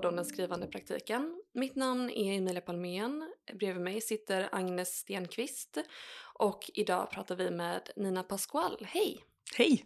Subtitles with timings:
[0.00, 1.42] Podd om den skrivande praktiken.
[1.52, 3.32] Mitt namn är Emilia Palmén.
[3.54, 5.78] Bredvid mig sitter Agnes Stenqvist
[6.34, 8.86] och idag pratar vi med Nina Pasqual.
[8.88, 9.24] Hej!
[9.56, 9.84] Hej!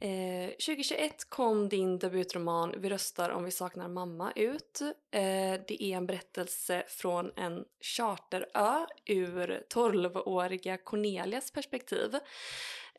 [0.00, 4.80] Eh, 2021 kom din debutroman Vi röstar om vi saknar mamma ut.
[5.10, 12.14] Eh, det är en berättelse från en charterö ur 12-åriga Cornelias perspektiv.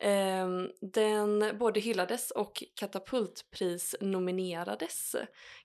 [0.00, 0.48] Eh,
[0.80, 5.16] den både hyllades och katapultpris nominerades.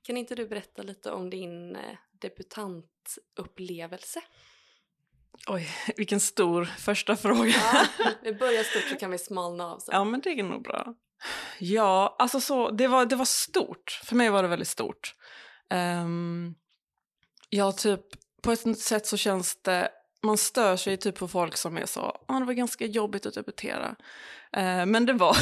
[0.02, 4.22] Kan inte du berätta lite om din eh, debutantupplevelse?
[5.48, 7.54] Oj, vilken stor första fråga.
[8.00, 9.95] Ja, vi börjar stort så kan vi smalna av sen.
[9.95, 10.96] Ja, men det är nog bra.
[11.59, 14.02] Ja, alltså så, det var, det var stort.
[14.03, 15.16] För mig var det väldigt stort.
[16.03, 16.56] Um,
[17.50, 18.02] ja, typ
[18.42, 19.92] på ett sätt så känns det,
[20.23, 23.34] man stör sig typ på folk som är så, ah, det var ganska jobbigt att
[23.34, 23.95] debutera.
[24.58, 25.38] Uh, men det var,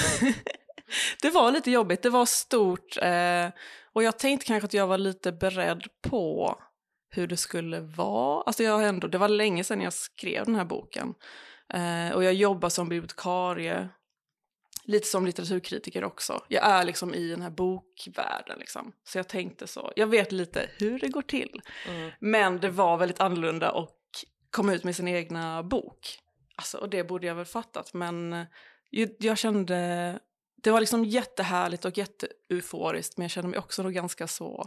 [1.21, 2.97] det var lite jobbigt, det var stort.
[3.03, 3.51] Uh,
[3.93, 6.55] och jag tänkte kanske att jag var lite beredd på
[7.09, 8.41] hur det skulle vara.
[8.41, 11.13] Alltså jag ändå, det var länge sedan jag skrev den här boken.
[11.73, 13.89] Uh, och jag jobbar som bibliotekarie
[14.87, 16.43] lite som litteraturkritiker också.
[16.47, 18.91] Jag är liksom i den här bokvärlden liksom.
[19.03, 21.61] Så jag tänkte så, jag vet lite hur det går till.
[21.87, 22.11] Mm.
[22.19, 23.96] Men det var väldigt annorlunda att
[24.57, 26.19] komma ut med sin egna bok.
[26.55, 28.45] Alltså, och det borde jag väl fattat, men eh,
[29.19, 30.19] jag, kände,
[30.63, 34.65] det var liksom jättehärligt och jätteuforiskt, men jag kände mig också då ganska så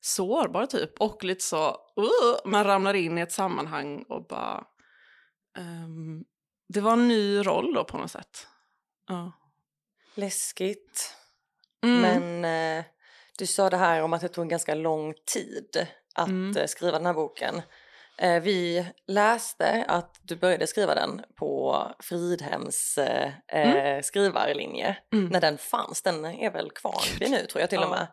[0.00, 1.00] sårbar typ.
[1.00, 1.68] Och lite så,
[2.00, 4.64] uh, man ramlar in i ett sammanhang och bara...
[5.58, 6.24] Um,
[6.68, 8.46] det var en ny roll då på något sätt.
[9.08, 9.32] Ja.
[10.14, 11.16] Läskigt.
[11.82, 12.00] Mm.
[12.00, 12.44] Men
[12.78, 12.84] eh,
[13.38, 16.56] du sa det här om att det tog en ganska lång tid att mm.
[16.56, 17.62] eh, skriva den här boken.
[18.16, 23.76] Eh, vi läste att du började skriva den på Fridhems eh, mm.
[23.76, 26.02] Eh, skrivarlinje när den fanns.
[26.02, 27.84] Den är väl kvar nu tror jag till ja.
[27.84, 28.06] och med.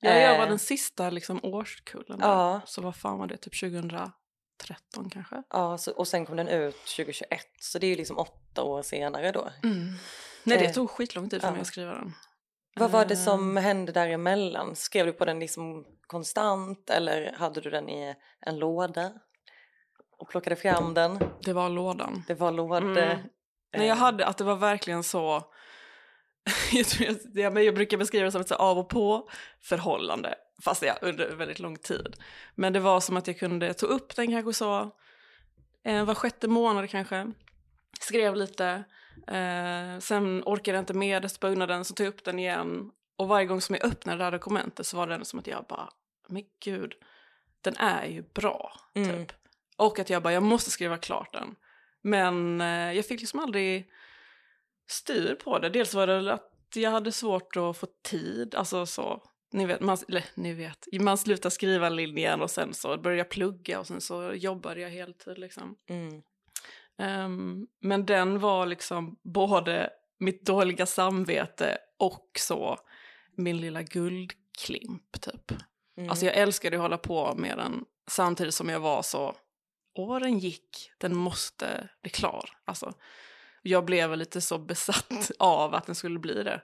[0.00, 0.48] Ja, jag var eh.
[0.48, 2.18] den sista liksom, årskullen.
[2.20, 2.60] Ja.
[2.66, 5.42] Så vad fan var det, typ 2013 kanske?
[5.50, 8.82] Ja, så, och sen kom den ut 2021 så det är ju liksom åtta år
[8.82, 9.48] senare då.
[9.62, 9.94] Mm.
[10.44, 11.52] Nej det tog skitlång tid för ja.
[11.52, 12.12] mig att skriva den.
[12.74, 14.76] Vad var det som hände däremellan?
[14.76, 19.12] Skrev du på den liksom konstant eller hade du den i en låda?
[20.22, 21.18] Och plockade fram den?
[21.40, 22.24] Det var lådan.
[22.26, 22.76] Det var låda.
[22.76, 23.18] Mm.
[23.76, 25.44] Nej jag hade att det var verkligen så
[26.72, 29.28] jag, tror jag, jag brukar beskriva det som ett av och på
[29.60, 30.34] förhållande,
[30.64, 32.16] fast ja, under väldigt lång tid.
[32.54, 34.90] Men det var som att jag kunde ta upp den kanske så
[35.84, 37.32] eh, var sjätte månad kanske,
[38.00, 38.84] skrev lite,
[39.26, 42.90] Eh, sen orkade jag inte med det, spögnade den, så tog jag upp den igen.
[43.16, 45.64] Och varje gång som jag öppnade det här dokumentet så var det som att jag
[45.68, 45.88] bara,
[46.28, 46.94] men gud,
[47.60, 49.08] den är ju bra, mm.
[49.08, 49.41] typ.
[49.76, 51.54] Och att jag bara, jag måste skriva klart den.
[52.02, 53.88] Men eh, jag fick liksom aldrig
[54.88, 55.68] styr på det.
[55.68, 59.22] Dels var det att jag hade svårt att få tid, alltså så.
[59.52, 63.30] Ni vet, man, eller, ni vet, man slutar skriva linjen och sen så började jag
[63.30, 65.76] plugga och sen så jobbade jag heltid liksom.
[65.88, 66.22] Mm.
[66.98, 72.78] Um, men den var liksom både mitt dåliga samvete och så
[73.36, 75.52] min lilla guldklimp typ.
[75.96, 76.10] Mm.
[76.10, 79.36] Alltså jag älskade att hålla på med den samtidigt som jag var så,
[79.94, 82.50] åren gick, den måste bli klar.
[82.64, 82.92] Alltså,
[83.62, 86.62] jag blev lite så besatt av att den skulle bli det.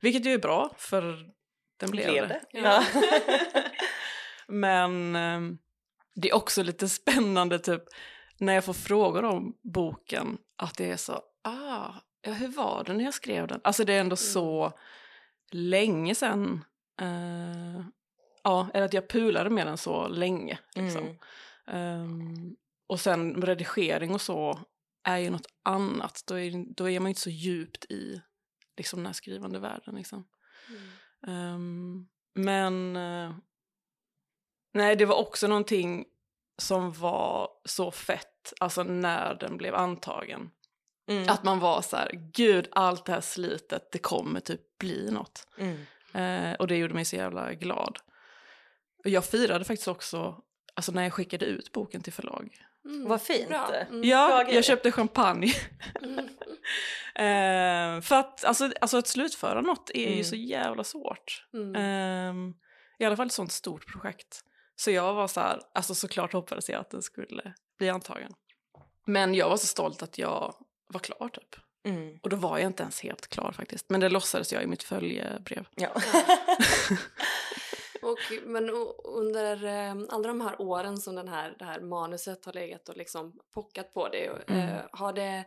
[0.00, 1.30] Vilket ju är bra, för
[1.76, 2.40] den blev, blev det.
[2.52, 2.58] det.
[2.58, 2.84] Ja.
[4.48, 5.58] Men um,
[6.14, 7.82] det är också lite spännande typ
[8.38, 11.12] när jag får frågor om boken att det är så,
[11.42, 11.92] ah,
[12.22, 13.60] ja, hur var det när jag skrev den?
[13.64, 14.16] Alltså det är ändå mm.
[14.16, 14.72] så
[15.50, 16.64] länge sedan.
[17.02, 17.86] Uh,
[18.42, 20.58] ja, eller att jag pulade med den så länge.
[20.74, 21.18] Liksom.
[21.66, 22.00] Mm.
[22.02, 22.56] Um,
[22.86, 24.58] och sen redigering och så
[25.04, 26.22] är ju något annat.
[26.26, 28.22] Då är, då är man inte så djupt i
[28.76, 29.94] liksom, den här skrivande världen.
[29.94, 30.28] Liksom.
[30.68, 31.54] Mm.
[31.54, 33.36] Um, men uh,
[34.72, 36.04] nej, det var också någonting
[36.58, 40.50] som var så fett, alltså när den blev antagen.
[41.06, 41.28] Mm.
[41.28, 45.46] Att man var så här, gud allt det här slitet, det kommer typ bli något.
[45.58, 45.86] Mm.
[46.14, 47.98] Eh, och det gjorde mig så jävla glad.
[49.04, 50.42] Och jag firade faktiskt också,
[50.74, 52.56] alltså när jag skickade ut boken till förlag.
[52.84, 53.08] Mm.
[53.08, 53.50] Vad fint.
[53.50, 54.04] Mm.
[54.04, 55.46] Ja, jag köpte champagne.
[57.14, 60.24] eh, för att alltså, alltså att slutföra något är ju mm.
[60.24, 61.46] så jävla svårt.
[61.76, 62.34] Eh,
[62.98, 64.40] I alla fall ett sånt stort projekt.
[64.76, 68.32] Så jag var så här, alltså såklart hoppades jag att den skulle bli antagen.
[69.06, 70.54] Men jag var så stolt att jag
[70.88, 71.56] var klar typ.
[71.86, 72.18] Mm.
[72.22, 73.90] Och då var jag inte ens helt klar faktiskt.
[73.90, 75.66] Men det låtsades jag i mitt följebrev.
[75.74, 75.88] Ja.
[78.04, 78.70] Och, men
[79.04, 82.96] under eh, alla de här åren som den här, det här manuset har legat och
[82.96, 84.60] liksom pockat på dig, Mm.
[84.68, 85.44] eh, har det,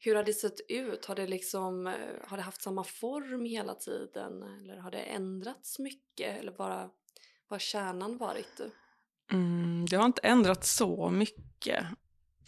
[0.00, 1.04] hur har det sett ut?
[1.06, 1.92] Har det, liksom, eh,
[2.28, 4.42] har det haft samma form hela tiden?
[4.42, 6.38] Eller har det ändrats mycket?
[6.40, 6.90] Eller bara, vad
[7.50, 8.60] har kärnan varit?
[9.32, 11.84] Mm, det har inte ändrats så mycket.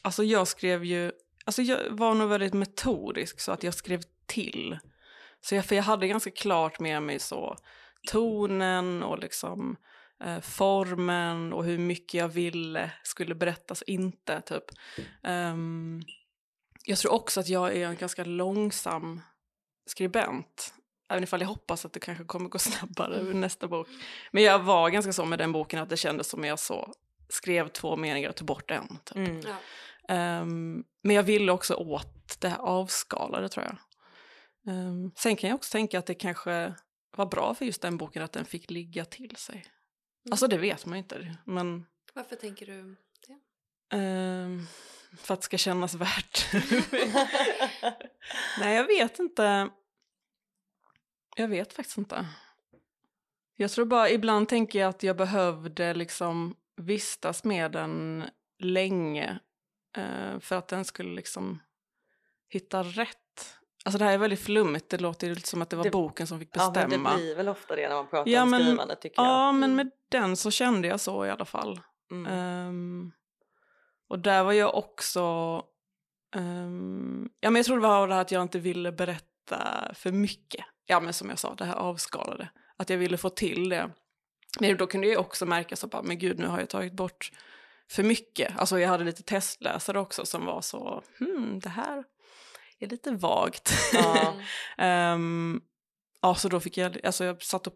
[0.02, 1.12] Alltså jag skrev ju,
[1.44, 4.78] alltså jag var nog väldigt metodisk så att jag skrev till.
[5.40, 7.56] Så jag, för jag hade ganska klart med mig så
[8.08, 9.76] tonen och liksom
[10.24, 14.64] eh, formen och hur mycket jag ville skulle berättas inte typ.
[15.22, 16.02] Ehm,
[16.84, 19.20] jag tror också att jag är en ganska långsam
[19.86, 20.74] skribent.
[21.08, 23.88] Även ifall jag hoppas att det kanske kommer gå snabbare med nästa bok.
[24.30, 26.94] Men jag var ganska så med den boken att det kändes som jag så
[27.28, 28.98] skrev två meningar och tog bort en.
[29.04, 29.16] Typ.
[29.16, 29.40] Mm.
[29.40, 29.56] Ja.
[30.14, 33.76] Ehm, men jag ville också åt det här avskalade tror jag.
[34.66, 36.74] Um, sen kan jag också tänka att det kanske
[37.20, 39.64] var bra för just den boken att den fick ligga till sig.
[40.30, 41.36] Alltså det vet man inte.
[41.44, 42.96] Men Varför tänker du
[43.26, 43.38] det?
[43.96, 44.66] ehm,
[45.16, 46.52] för att det ska kännas värt.
[48.60, 49.70] Nej jag vet inte.
[51.36, 52.26] Jag vet faktiskt inte.
[53.56, 58.24] Jag tror bara ibland tänker jag att jag behövde liksom vistas med den
[58.58, 59.38] länge
[59.96, 61.62] eh, för att den skulle liksom
[62.48, 63.56] hitta rätt.
[63.84, 65.90] Alltså det här är väldigt flummigt, det låter ju lite som att det var Det-
[65.90, 67.10] boken som fick ja, men bestämma.
[67.10, 69.30] det blir väl ofta det när man pratar Ja, om men- skrivande tycker jag.
[69.30, 69.76] Ja, men Mm.
[69.76, 71.80] med den så kände jag så i alla fall.
[72.10, 72.32] Mm.
[72.32, 73.12] Ehm,
[74.08, 75.22] och där var jag också...
[76.36, 80.12] ehm, ja, men jag tror det var det här att jag inte ville berätta för
[80.12, 80.64] mycket.
[80.86, 82.48] Ja, men som jag sa, det här avskalade.
[82.76, 83.90] Att jag ville få till det.
[84.60, 87.30] Men då kunde jag också märka så bara, men gud, nu har jag tagit bort
[87.90, 88.58] för mycket.
[88.58, 92.04] Alltså jag hade lite testläsare också som var så, hmm, det här
[92.84, 93.72] är lite vagt.
[93.92, 94.34] Ja.
[94.78, 95.60] Ehm,
[96.22, 97.74] ja, så då fick jag, alltså jag satt och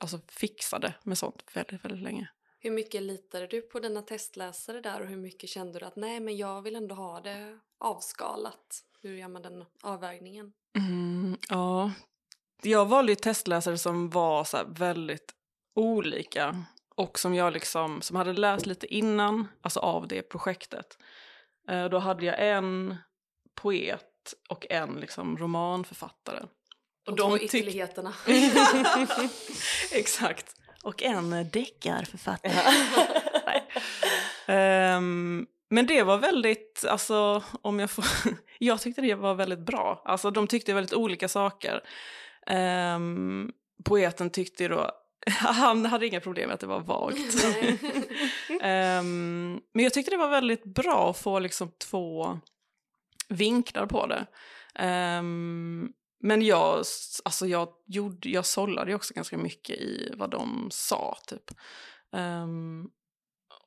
[0.00, 2.28] alltså, fixade med sånt väldigt, väldigt länge.
[2.60, 6.20] Hur mycket litade du på dina testläsare där och hur mycket kände du att nej
[6.20, 8.82] men jag vill ändå ha det avskalat?
[9.02, 10.52] Hur gör man den avvägningen?
[10.78, 11.92] Mm, ja,
[12.62, 15.34] jag valde ju testläsare som var så väldigt
[15.74, 16.64] olika
[16.94, 20.98] och som jag liksom, som hade läst lite innan, alltså av det projektet.
[21.68, 22.96] Eh, då hade jag en
[23.54, 24.11] poet
[24.48, 26.42] och en liksom romanförfattare.
[27.06, 28.14] Och de de tyck- ytterligheterna.
[29.92, 30.54] Exakt.
[30.82, 32.52] Och en deckarförfattare.
[34.46, 38.04] Ehm, men det var väldigt, alltså om jag får,
[38.58, 40.02] jag tyckte det var väldigt bra.
[40.04, 41.80] Alltså de tyckte väldigt olika saker.
[42.46, 43.50] Ehm,
[43.84, 44.90] poeten tyckte då,
[45.30, 47.44] han hade inga problem med att det var vagt.
[48.62, 52.38] Ehm, men jag tyckte det var väldigt bra att få liksom två
[53.32, 54.26] vinklar på det.
[55.18, 56.84] Um, men jag,
[57.24, 61.18] alltså jag, gjorde, jag sållade ju också ganska mycket i vad de sa.
[61.26, 61.50] Typ.
[62.10, 62.90] Um,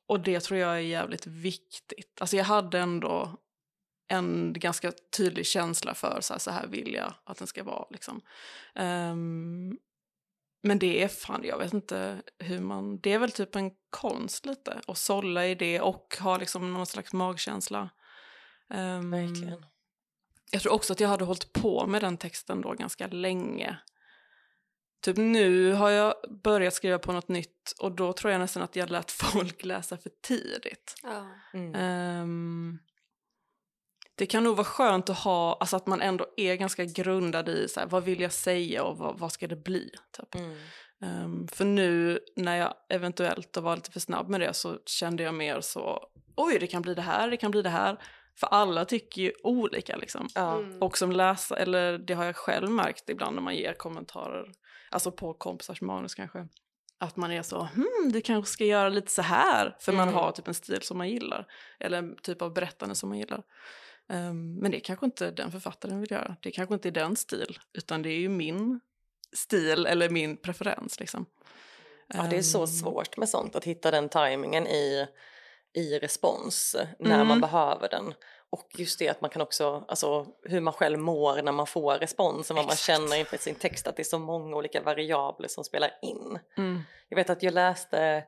[0.06, 2.20] och det tror jag är jävligt viktigt.
[2.20, 3.36] Alltså jag hade ändå
[4.08, 7.86] en ganska tydlig känsla för så här, så här vill jag att den ska vara.
[7.90, 8.20] Liksom.
[8.74, 9.78] Um,
[10.62, 14.46] men det är fan, jag vet inte hur man, det är väl typ en konst
[14.46, 17.90] lite att sålla i det och ha liksom någon slags magkänsla.
[18.70, 19.66] Ehm, Verkligen.
[20.50, 23.78] jag tror också att jag hade hållit på med den texten då ganska länge.
[25.02, 28.76] Typ nu har jag börjat skriva på något nytt och då tror jag nästan att
[28.76, 30.94] jag lät folk läsa för tidigt.
[31.02, 31.26] ja.
[31.54, 31.74] Mm.
[31.74, 32.78] Ehm,
[34.18, 37.68] det kan nog vara skönt att ha, alltså att man ändå är ganska grundad i
[37.68, 39.90] så här, vad vill jag säga och vad, vad ska det bli?
[40.12, 40.34] Typ.
[40.34, 40.58] Mm.
[41.00, 45.34] Ehm, för nu när jag eventuellt var lite för snabb med det så kände jag
[45.34, 47.98] mer så, oj det kan bli det här, det kan bli det här.
[48.40, 50.28] För alla tycker ju olika liksom.
[50.34, 50.58] Ja.
[50.58, 50.82] Mm.
[50.82, 54.52] Och som läsare, eller det har jag själv märkt ibland när man ger kommentarer,
[54.90, 56.48] alltså på kompisars manus kanske.
[56.98, 59.76] Att man är så, hmm, du kanske ska göra lite så här.
[59.80, 60.14] För man Mm.
[60.14, 61.46] har typ en stil som man gillar.
[61.80, 63.42] Eller en typ av berättande som man gillar.
[64.08, 66.36] Ehm, men det kanske inte den författaren vill göra.
[66.42, 67.58] Det kanske inte är den stil.
[67.72, 68.80] Utan det är ju min
[69.32, 71.26] stil eller min preferens liksom.
[72.08, 75.06] Ja, det är så Ehm, svårt med sånt, att hitta den tajmingen i,
[75.76, 77.26] i respons när Mm.
[77.26, 78.14] man behöver den.
[78.50, 81.94] Och just det att man kan också, alltså hur man själv mår när man får
[81.98, 85.48] respons och vad man känner inför sin text, att det är så många olika variabler
[85.48, 86.38] som spelar in.
[86.56, 86.82] Mm.
[87.08, 88.24] Jag vet att jag läste,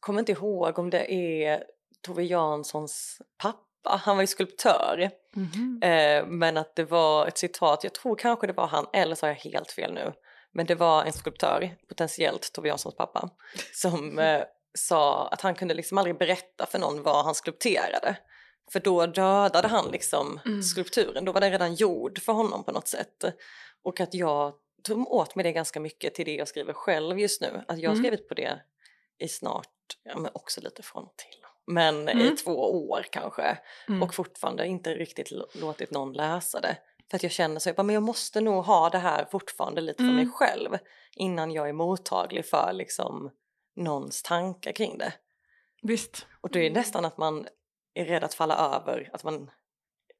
[0.00, 1.64] kommer inte ihåg om det är
[2.06, 5.10] Tove Janssons pappa, han var ju skulptör.
[5.34, 5.80] Mhm.
[5.82, 9.26] Eh, men att det var ett citat, jag tror kanske det var han, eller så
[9.26, 10.12] har jag helt fel nu.
[10.52, 13.30] Men det var en skulptör, potentiellt Tove Janssons pappa,
[13.74, 14.42] som eh,
[14.78, 18.16] sa att han kunde liksom aldrig berätta för någon vad han skulpterade.
[18.72, 20.62] För då dödade han liksom Mm.
[20.62, 23.24] skulpturen, då var den redan gjord för honom på något sätt.
[23.84, 27.40] Och att jag tog åt mig det ganska mycket till det jag skriver själv just
[27.40, 27.64] nu.
[27.68, 28.04] Att jag har Mm.
[28.04, 28.60] skrivit på det
[29.18, 29.66] i snart,
[30.02, 31.40] ja men också lite från och till.
[31.66, 32.36] Men i Mm.
[32.36, 33.58] två år kanske.
[33.88, 34.02] Mm.
[34.02, 36.76] Och fortfarande inte riktigt låtit någon läsa det.
[37.10, 39.80] För att jag känner så, jag bara, men jag måste nog ha det här fortfarande
[39.80, 40.32] lite för mig Mm.
[40.32, 40.78] själv.
[41.16, 43.30] Innan jag är mottaglig för liksom
[43.76, 45.12] någons tankar kring det.
[45.82, 46.26] Visst.
[46.40, 47.46] Och det är nästan att man
[47.94, 49.50] är rädd att falla över, att man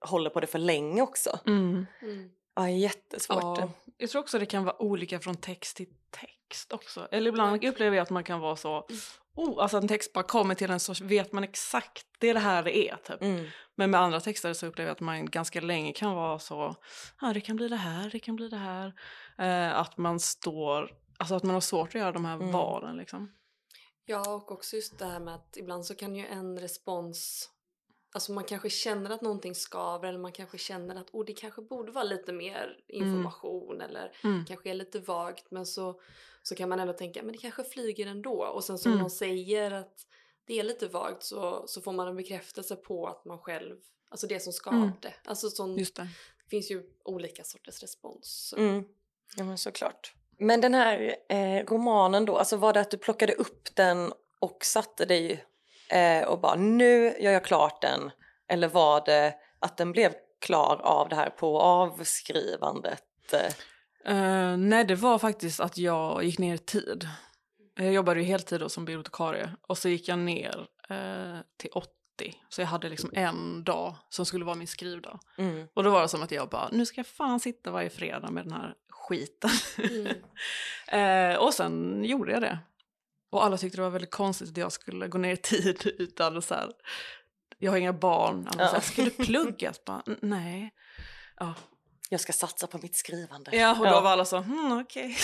[0.01, 1.39] håller på det för länge också.
[1.47, 1.87] Mm.
[2.03, 2.31] Mm.
[2.55, 3.59] Ja, det är jättesvårt.
[3.59, 7.09] Ja, jag tror också det kan vara olika från text till text också.
[7.11, 8.87] Eller ibland upplever jag att man kan vara så,
[9.35, 12.41] oh, alltså en text bara kommer till en så vet man exakt, det är det
[12.41, 13.23] här det är typ.
[13.23, 13.47] Mm.
[13.75, 16.77] Men med andra texter så upplever jag att man ganska länge kan vara så,
[17.21, 18.93] ja det kan bli det här, det kan bli det här.
[19.39, 22.53] Eh, att man står, alltså att man har svårt att göra de här Mm.
[22.53, 23.33] valen liksom.
[24.11, 27.51] Ja, och också just det här med att ibland så kan ju en respons
[28.13, 31.63] Alltså man kanske känner att någonting skaver eller man kanske känner att oh, det kanske
[31.63, 34.45] borde vara lite mer information eller Mm.
[34.47, 36.01] kanske är lite vagt men så,
[36.43, 39.01] så kan man ändå tänka men det kanske flyger ändå och sen så Mm.
[39.01, 40.07] någon säger att
[40.45, 43.77] det är lite vagt så, så får man en bekräftelse på att man själv,
[44.09, 45.15] alltså det som skavde.
[45.25, 46.09] Alltså sån, det.
[46.51, 48.55] finns ju olika sorters respons.
[48.57, 48.85] Mm.
[49.37, 50.15] Ja men såklart.
[50.41, 54.65] Men den här eh, romanen då, alltså var det att du plockade upp den och
[54.65, 55.45] satte dig
[55.91, 58.11] eh, och bara nu gör jag klart den?
[58.49, 63.05] Eller var det att den blev klar av det här på avskrivandet?
[64.05, 67.09] Eh, nej, det var faktiskt att jag gick ner i tid.
[67.77, 71.91] Jag jobbade ju heltid då som bibliotekarie och så gick jag ner eh, till 80.
[72.49, 75.21] Så jag hade liksom en dag som skulle vara min skrivdag.
[75.39, 75.67] Mm.
[75.75, 78.31] Och då var det som att jag bara, nu ska jag fan sitta varje fredag
[78.31, 78.75] med den här
[79.11, 79.51] skiten.
[79.79, 80.07] Mm.
[81.33, 82.59] eh, och sen gjorde jag det.
[83.31, 86.43] Och alla tyckte det var väldigt konstigt att jag skulle gå ner i tid utan
[86.43, 86.71] så här,
[87.59, 88.49] jag har inga barn.
[88.53, 88.69] Alla Ja.
[88.69, 89.67] så här, ska du plugga?
[89.67, 90.71] Jag bara, "N- nej.
[91.37, 91.55] Ja.
[92.13, 93.57] Jag ska satsa på mitt skrivande.
[93.57, 95.17] ja, och då var alla så, hmm, okej.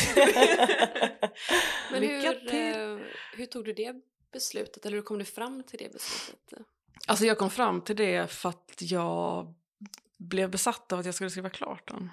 [1.90, 2.98] Men Lycka hur, eh,
[3.36, 3.94] hur tog du det
[4.32, 6.66] beslutet eller hur kom du fram till det beslutet?
[7.06, 9.54] Alltså jag kom fram till det för att jag
[10.18, 12.10] blev besatt av att jag skulle skriva klart den.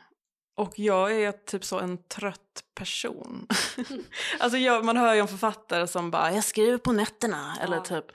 [0.55, 3.47] Och jag är typ så en trött person.
[4.39, 7.83] alltså jag, man hör ju om författare som bara “jag skriver på nätterna” eller Ja.
[7.83, 8.05] typ.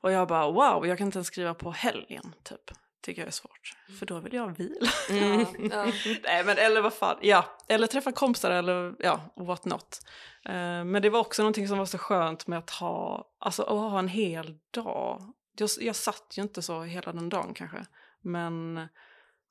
[0.00, 2.70] Och jag bara “wow, jag kan inte ens skriva på helgen” typ.
[3.02, 3.76] Tycker jag är svårt.
[3.98, 4.90] För då vill jag vila.
[5.10, 5.40] Mm.
[5.72, 5.84] Ja.
[6.22, 7.44] Nej men eller vad fan, ja.
[7.68, 10.00] Eller träffa kompisar eller ja, what not.
[10.44, 13.68] Eh, men det var också någonting som var så skönt med att ha, alltså att
[13.68, 15.32] ha en hel dag.
[15.58, 17.86] Jag, jag satt ju inte så hela den dagen kanske.
[18.22, 18.88] Men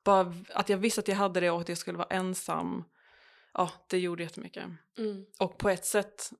[0.05, 2.83] bara att jag visste att jag hade det och att jag skulle vara ensam.
[3.53, 4.63] Ja, det gjorde jättemycket.
[4.97, 5.25] Mm.
[5.39, 6.31] Och på ett sätt,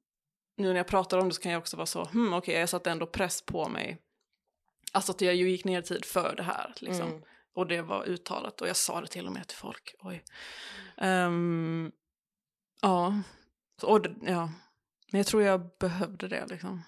[0.58, 2.70] nu när jag pratar om det så kan jag också vara så, hmm okej jag
[2.70, 4.02] satte ändå press på mig.
[4.92, 7.08] Alltså att jag ju gick ner i tid för det här liksom.
[7.08, 7.24] Mm.
[7.54, 9.96] Och det var uttalat och jag sa det till och med till folk.
[10.00, 10.24] Oj.
[10.98, 11.92] Ehm,
[12.82, 13.22] ja.
[13.82, 14.50] Så, och, ja.
[15.12, 16.82] Men jag tror jag behövde det liksom.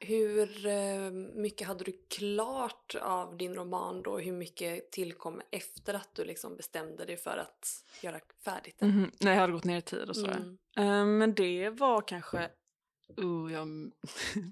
[0.00, 4.18] Hur eh, mycket hade du klart av din roman då?
[4.18, 8.88] Hur mycket tillkom efter att du liksom bestämde dig för att göra färdigt den?
[8.88, 10.36] Mhm, När jag hade gått ner i tid och sådär.
[10.36, 10.58] Mm.
[10.76, 12.50] Ehm, men det var kanske...
[13.20, 13.68] Uh, jag,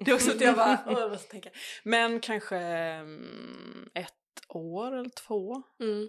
[0.05, 0.79] det är också att jag bara...
[0.87, 1.51] Oh, jag måste tänka.
[1.83, 4.13] Men kanske mm, ett
[4.49, 5.63] år eller två.
[5.81, 6.09] Mm.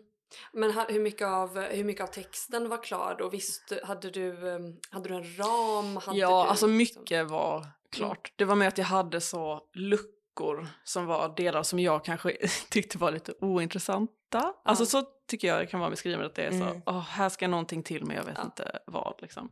[0.54, 3.30] Men hur, mycket av, hur mycket av texten var klar då?
[3.30, 4.60] Visst, hade du, eh,
[4.92, 5.98] hade du en ram?
[5.98, 8.34] Hade ja, du, alltså liksom- mycket var klart.
[8.36, 12.38] Det var med att jag hade så luckor som var delar som jag kanske
[12.70, 14.54] tyckte var lite ointressanta.
[14.66, 16.82] Alltså så tycker jag det kan vara med skrivandet, att det är så, Mm.
[16.86, 18.44] "Åh, här ska någonting till men jag vet Ja.
[18.44, 19.52] inte vad liksom.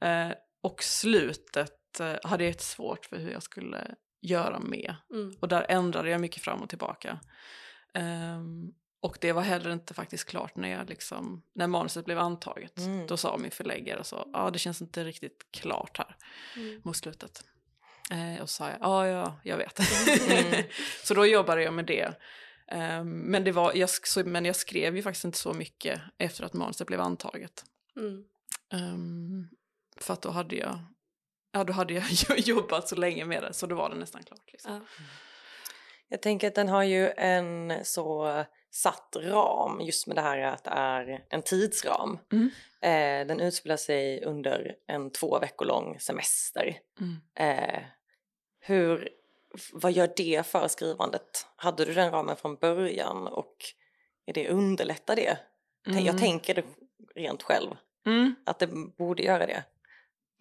[0.00, 0.30] Eh,
[0.62, 4.94] och slutet eh, hade jag jättesvårt för hur jag skulle göra med.
[5.12, 5.34] Mm.
[5.40, 7.20] Och där ändrade jag mycket fram och tillbaka.
[7.94, 8.72] Ehm,
[9.04, 12.78] och det var heller inte faktiskt klart när, jag liksom, när manuset blev antaget.
[12.78, 13.06] Mm.
[13.06, 16.16] Då sa min förläggare så, ja ah, det känns inte riktigt klart här
[16.56, 16.80] Mm.
[16.84, 17.44] mot slutet.
[18.10, 19.78] Eh, och så sa jag, ja, ja, jag vet.
[20.28, 20.64] Mm.
[21.04, 22.14] så då jobbade jag med det.
[22.68, 26.44] Ehm, men, det var, jag, så, men jag skrev ju faktiskt inte så mycket efter
[26.44, 27.64] att manuset blev antaget.
[27.96, 28.24] Mm.
[28.72, 29.48] Ehm,
[29.96, 30.78] för att då hade jag,
[31.52, 32.04] ja, då hade jag
[32.38, 34.52] jobbat så länge med det så då var det nästan klart.
[34.52, 34.72] Liksom.
[34.72, 34.80] Ja.
[36.08, 38.44] Jag tänker att den har ju en så
[38.74, 42.18] satt ram just med det här att det är en tidsram.
[42.32, 42.50] Mm.
[42.80, 46.78] Eh, den utspelar sig under en två veckor lång semester.
[47.00, 47.16] Mm.
[47.34, 47.82] Eh,
[48.60, 49.08] hur,
[49.72, 51.46] vad gör det för skrivandet?
[51.56, 53.56] Hade du den ramen från början och
[54.26, 55.38] är det underlättar det?
[55.84, 56.18] Tänk- Jag Mm.
[56.20, 56.64] tänker det
[57.14, 57.70] rent själv,
[58.06, 58.34] Mm.
[58.46, 58.66] att det
[58.98, 59.64] borde göra det.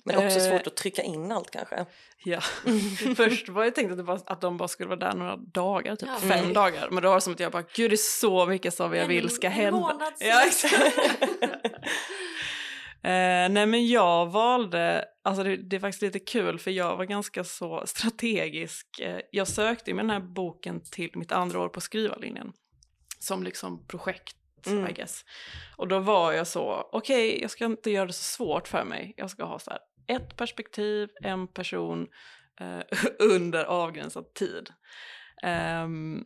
[0.05, 0.49] Men också Eh.
[0.49, 1.85] svårt att trycka in allt kanske.
[2.23, 2.39] Ja.
[3.17, 5.95] Först var jag tänkt att, det bara, att de bara skulle vara där några dagar,
[5.95, 6.17] typ Ja.
[6.19, 6.53] fem Mm.
[6.53, 6.87] dagar.
[6.91, 9.01] Men då var det som att jag bara, gud det är så mycket som jag
[9.03, 9.79] En- vill ska en hända.
[9.79, 10.97] månad Ja, exakt.
[13.03, 17.05] eh, nej men jag valde, alltså det, det är faktiskt lite kul för jag var
[17.05, 18.99] ganska så strategisk.
[18.99, 22.51] Eh, jag sökte ju med den här boken till mitt andra år på skrivarlinjen.
[23.19, 24.35] Som liksom projekt
[24.67, 24.87] Mm.
[24.89, 25.25] I guess.
[25.77, 29.13] Och då var jag så, okej jag ska inte göra det så svårt för mig.
[29.17, 32.07] Jag ska ha så här ett perspektiv, en person
[32.59, 34.69] eh, under avgränsad tid.
[35.43, 36.25] Ehm,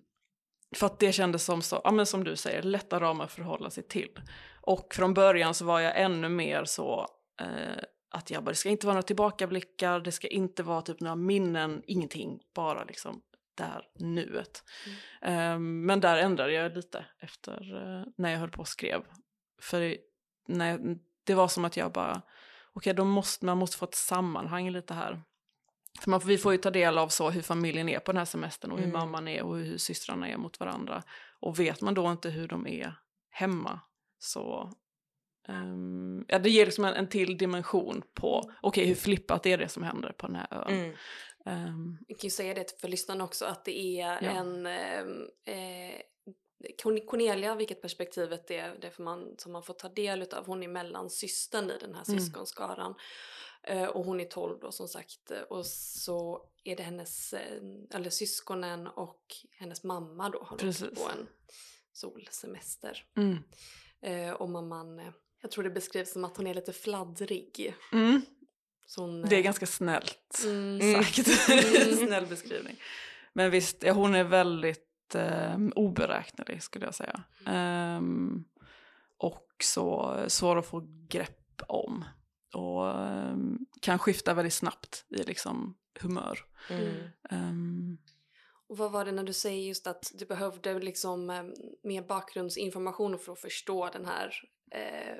[0.75, 3.69] för att det kändes som, så, ja, men som du säger, lätta ramar att förhålla
[3.69, 4.19] sig till.
[4.61, 7.07] Och från början så var jag ännu mer så
[7.41, 10.99] eh, att jag bara, det ska inte vara några tillbakablickar, det ska inte vara typ
[10.99, 13.21] några minnen, ingenting, bara liksom
[13.57, 14.63] där nuet.
[15.21, 19.01] Ehm, men där ändrade jag lite efter eh, när jag höll på och skrev.
[19.61, 19.97] För
[20.47, 22.21] när jag, det var som att jag bara,
[22.77, 25.21] okej då måste man måste få ett sammanhang lite här.
[26.01, 28.25] För man, vi får ju ta del av så hur familjen är på den här
[28.25, 28.99] semestern och hur Mm.
[28.99, 31.03] mamman är och hur systrarna är mot varandra.
[31.39, 32.93] Och vet man då inte hur de är
[33.29, 33.79] hemma
[34.19, 34.71] så
[35.47, 39.69] ehm, ja, det ger liksom en, en till dimension på okej hur flippat är det
[39.69, 40.93] som händer på den här ön.
[41.45, 41.97] Mm.
[42.07, 44.29] Vi kan ju säga det för lyssnarna också att det är Ja.
[44.29, 46.01] en ehm, eh,
[47.07, 50.45] Cornelia, vilket perspektivet det är, det får man, som man får ta del av.
[50.45, 52.19] Hon är mellansystern i den här Mm.
[52.19, 52.95] syskonskaran.
[53.63, 55.31] Eh, och hon är 12 då som sagt.
[55.49, 57.61] Och så är det hennes, eh,
[57.93, 59.21] eller syskonen och
[59.51, 60.99] hennes mamma då har Precis.
[60.99, 61.27] på en
[61.93, 63.05] solsemester.
[63.17, 63.37] mm.
[64.01, 65.11] Eh, och mamman,
[65.41, 67.75] jag tror det beskrivs som att hon är lite fladdrig.
[67.93, 68.21] Mm.
[68.97, 70.41] Hon, Det är ganska snällt.
[70.45, 71.49] mm, sagt.
[71.49, 71.95] Mm.
[72.07, 72.75] Snäll beskrivning.
[73.33, 77.23] Men visst, hon är väldigt eh, oberäknelig skulle jag säga.
[77.45, 78.43] Ehm,
[79.17, 82.05] och så svår att få grepp om.
[82.53, 86.39] Och ehm, kan skifta väldigt snabbt i liksom humör.
[86.69, 86.95] Mm.
[87.29, 87.97] Ehm,
[88.67, 91.43] Och vad var det när du säger just att du behövde liksom eh,
[91.83, 94.33] mer bakgrundsinformation för att förstå den här
[94.71, 95.15] eh,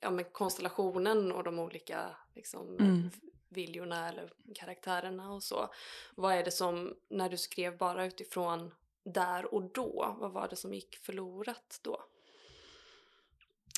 [0.00, 3.10] ja, men konstellationen och de olika liksom, Mm.
[3.48, 5.68] viljorna eller karaktärerna och så.
[6.16, 8.74] Vad är det som, när du skrev bara utifrån
[9.12, 12.00] där och då, vad var det som gick förlorat då?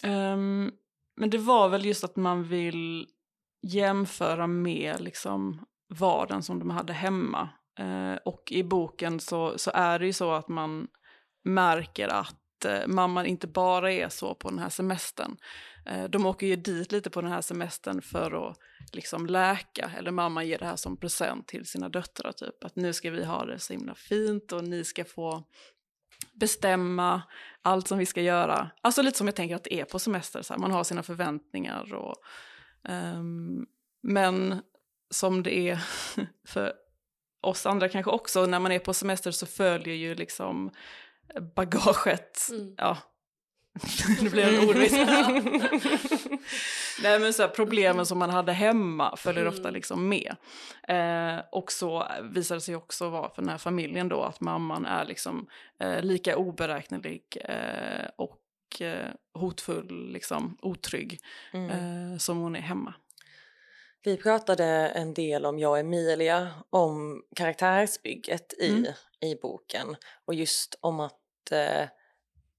[0.09, 0.73] Um,
[1.17, 3.09] men det var väl just att man vill
[3.63, 7.49] jämföra med liksom vardagen som de hade hemma.
[7.81, 10.89] Uh, och i boken så, så är det ju så att man
[11.45, 15.37] märker att eh, mamman inte bara är så på den här semestern.
[15.87, 18.59] Eh, de åker ju dit lite på den här semestern för att
[18.93, 22.65] liksom läka, eller mamma ger det här som present till sina döttrar typ.
[22.65, 25.45] Att nu ska vi ha det så himla fint och ni ska få
[26.33, 27.23] bestämma
[27.63, 28.71] allt som vi ska göra.
[28.81, 31.03] Alltså lite som jag tänker att det är på semester, så här, man har sina
[31.03, 32.17] förväntningar och
[32.89, 33.67] um,
[34.03, 34.63] men
[35.11, 35.79] som det är
[36.47, 36.73] för
[37.41, 40.71] oss andra kanske också, när man är på semester så följer ju liksom
[41.57, 42.75] bagaget, Mm.
[42.77, 42.99] ja,
[44.21, 44.93] det blir en ordvits.
[47.03, 49.75] Nej men så här, problemen som man hade hemma följer ofta Mm.
[49.75, 50.37] liksom med.
[50.89, 54.87] Eh, och så visar det sig också vara för den här familjen då att mamman
[54.87, 55.47] är liksom
[55.81, 58.41] eh, lika oberäknelig eh, och
[58.81, 61.19] eh, hotfull, liksom otrygg
[61.53, 61.71] Mm.
[62.13, 62.95] eh, som hon är hemma.
[64.05, 68.93] Vi pratade en del om, jag och Emilia, om karaktärsbygget i, Mm.
[69.21, 71.89] I boken och just om att eh,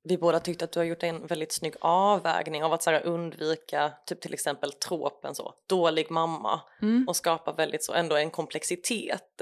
[0.04, 3.06] vi båda tyckte att du har gjort en väldigt snygg avvägning av att så här,
[3.06, 7.06] undvika typ till exempel tropen så, dålig mamma Mm.
[7.08, 9.42] och skapa väldigt så ändå en komplexitet.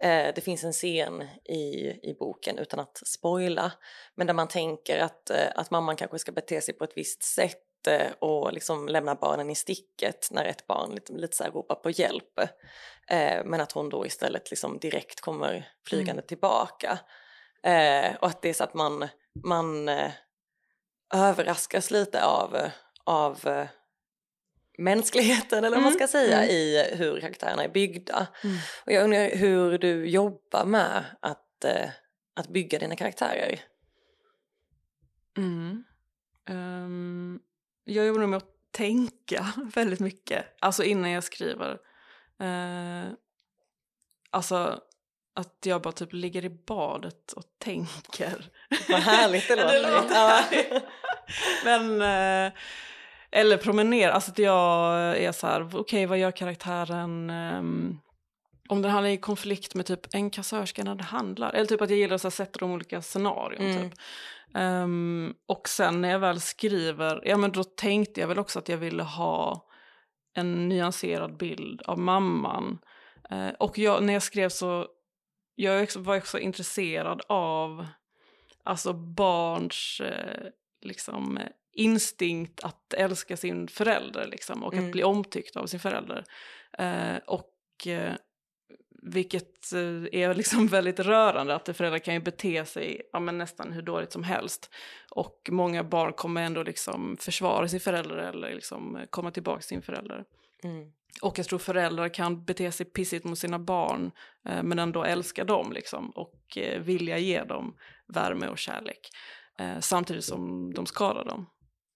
[0.00, 3.72] Eh, det finns en scen i, i boken, utan att spoila,
[4.14, 7.22] men där man tänker att, eh, att mamman kanske ska bete sig på ett visst
[7.22, 11.50] sätt eh, och liksom lämna barnen i sticket när ett barn lite, lite så här
[11.50, 12.38] ropar på hjälp.
[13.08, 16.98] Eh, men att hon då istället liksom direkt kommer flygande tillbaka.
[17.62, 19.08] Eh, och att det är så att man,
[19.44, 20.10] man eh,
[21.14, 22.56] överraskas lite av,
[23.04, 23.66] av eh,
[24.78, 26.50] mänskligheten eller vad man Mm, ska säga mm.
[26.50, 28.26] i hur karaktärerna är byggda.
[28.44, 28.56] Mm.
[28.86, 31.90] Och jag undrar hur du jobbar med att, eh,
[32.34, 33.60] att bygga dina karaktärer.
[35.36, 35.84] Mm.
[37.84, 41.78] Jag jobbar nog med att tänka väldigt mycket, alltså innan jag skriver.
[42.42, 43.12] Uh,
[44.30, 44.80] alltså
[45.34, 48.50] att jag bara typ ligger i badet och tänker.
[48.88, 49.72] Vad härligt det låter.
[49.72, 50.42] det låter Ja.
[51.64, 52.52] Men, eh,
[53.30, 57.30] eller promenera, alltså att jag är så här, okej vad gör karaktären?
[57.30, 57.98] ehm,
[58.68, 61.52] om den handlar i konflikt med typ en kassörska när det handlar.
[61.52, 63.66] Eller typ att jag gillar att sätta de olika scenarion.
[63.66, 63.90] Mm.
[63.90, 63.98] Typ.
[64.54, 68.68] Ehm, och sen när jag väl skriver, ja men då tänkte jag väl också att
[68.68, 69.68] jag ville ha
[70.34, 72.78] en nyanserad bild av mamman.
[73.30, 74.88] Eh, och jag, när jag skrev så
[75.54, 77.86] jag var också intresserad av
[78.64, 80.46] alltså barns eh,
[80.80, 81.38] liksom,
[81.72, 84.86] instinkt att älska sin förälder liksom, och mm.
[84.86, 86.24] att bli omtyckt av sin förälder.
[86.78, 88.14] Eh, och eh,
[89.02, 93.72] vilket eh, är liksom väldigt rörande att föräldrar kan ju bete sig ja, men nästan
[93.72, 94.70] hur dåligt som helst.
[95.10, 99.82] Och många barn kommer ändå liksom försvara sin förälder eller liksom komma tillbaka till sin
[99.82, 100.24] förälder.
[100.64, 100.92] Mm.
[101.22, 104.10] Och jag tror föräldrar kan bete sig pissigt mot sina barn
[104.48, 109.08] eh, men ändå älska dem liksom, och eh, vilja ge dem värme och kärlek.
[109.58, 111.46] Eh, samtidigt som de skadar dem.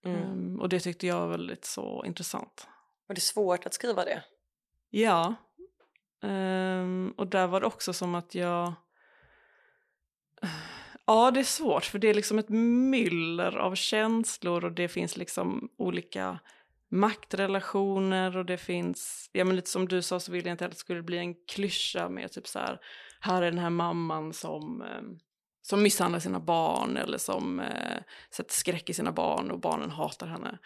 [0.04, 0.22] Mm.
[0.22, 2.68] Um, och det tyckte jag var väldigt så intressant.
[3.06, 4.22] Var det svårt att skriva det?
[4.90, 5.34] Ja.
[6.26, 8.72] Um, och där var det också som att jag...
[11.08, 15.16] Ja, det är svårt för det är liksom ett myller av känslor och det finns
[15.16, 16.38] liksom olika
[16.90, 20.70] maktrelationer och det finns, ja men lite som du sa så vill jag inte att
[20.70, 22.80] det skulle bli en klyscha med typ så här,
[23.20, 25.02] här är den här mamman som, eh,
[25.62, 30.26] som misshandlar sina barn eller som eh, sätter skräck i sina barn och barnen hatar
[30.26, 30.58] henne.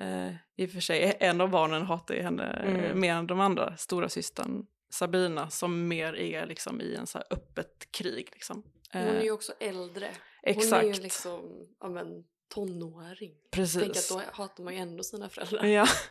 [0.00, 3.00] Eh, I och för sig, en av barnen hatar ju henne mm.
[3.00, 7.92] mer än de andra, stora systern Sabina som mer är liksom i en så öppet
[7.92, 8.28] krig.
[8.32, 8.62] Liksom.
[8.92, 10.10] Hon är ju eh, också äldre.
[10.42, 10.82] Exakt.
[10.82, 12.24] Hon är ju liksom, ja men
[12.54, 13.34] tonåring.
[13.50, 13.82] Precis.
[13.82, 15.64] Tänk att då hatar man ju ändå sina föräldrar.
[15.64, 15.86] Ja.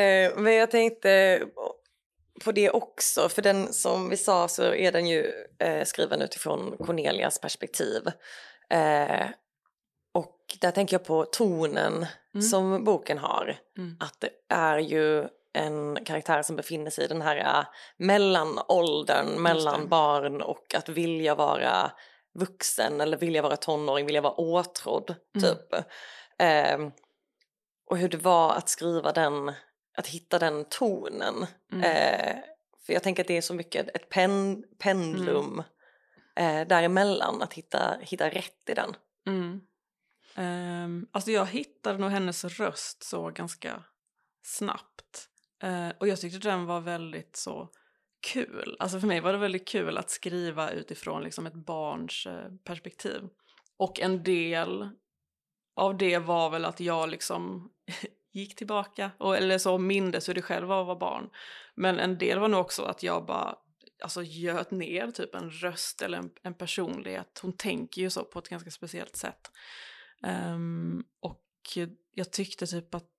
[0.00, 1.42] eh, men jag tänkte
[2.44, 6.76] på det också, för den som vi sa så är den ju eh, skriven utifrån
[6.76, 8.02] Cornelias perspektiv.
[8.70, 9.26] Eh,
[10.12, 12.42] och där tänker jag på tonen mm.
[12.42, 13.56] som boken har.
[13.78, 13.96] Mm.
[14.00, 19.88] Att det är ju en karaktär som befinner sig i den här uh, mellanåldern mellan
[19.88, 21.92] barn och att vilja vara
[22.34, 25.42] vuxen eller vilja vara tonåring, vilja vara åtrådd mm.
[25.42, 25.74] typ.
[26.38, 26.78] Eh,
[27.86, 29.52] och hur det var att skriva den,
[29.96, 31.46] att hitta den tonen.
[31.72, 31.84] Mm.
[31.84, 32.36] Eh,
[32.86, 35.62] för jag tänker att det är så mycket ett pen, pendlum
[36.36, 36.60] mm.
[36.60, 38.96] eh, däremellan, att hitta, hitta rätt i den.
[39.26, 39.60] Mm.
[40.36, 43.82] Um, alltså jag hittade nog hennes röst så ganska
[44.42, 45.28] snabbt.
[45.64, 47.68] Eh, och jag tyckte den var väldigt så
[48.32, 48.76] kul.
[48.78, 53.22] Alltså för mig var det väldigt kul att skriva utifrån liksom ett barns eh, perspektiv.
[53.76, 54.88] Och en del
[55.76, 57.70] av det var väl att jag liksom
[58.32, 61.30] gick tillbaka, och, eller så mindes hur det själv var att vara barn.
[61.74, 63.56] Men en del var nog också att jag bara
[64.02, 67.38] alltså, göt ner typ en röst eller en, en personlighet.
[67.42, 69.50] Hon tänker ju så på ett ganska speciellt sätt.
[70.52, 71.42] Um, och
[72.14, 73.13] jag tyckte typ att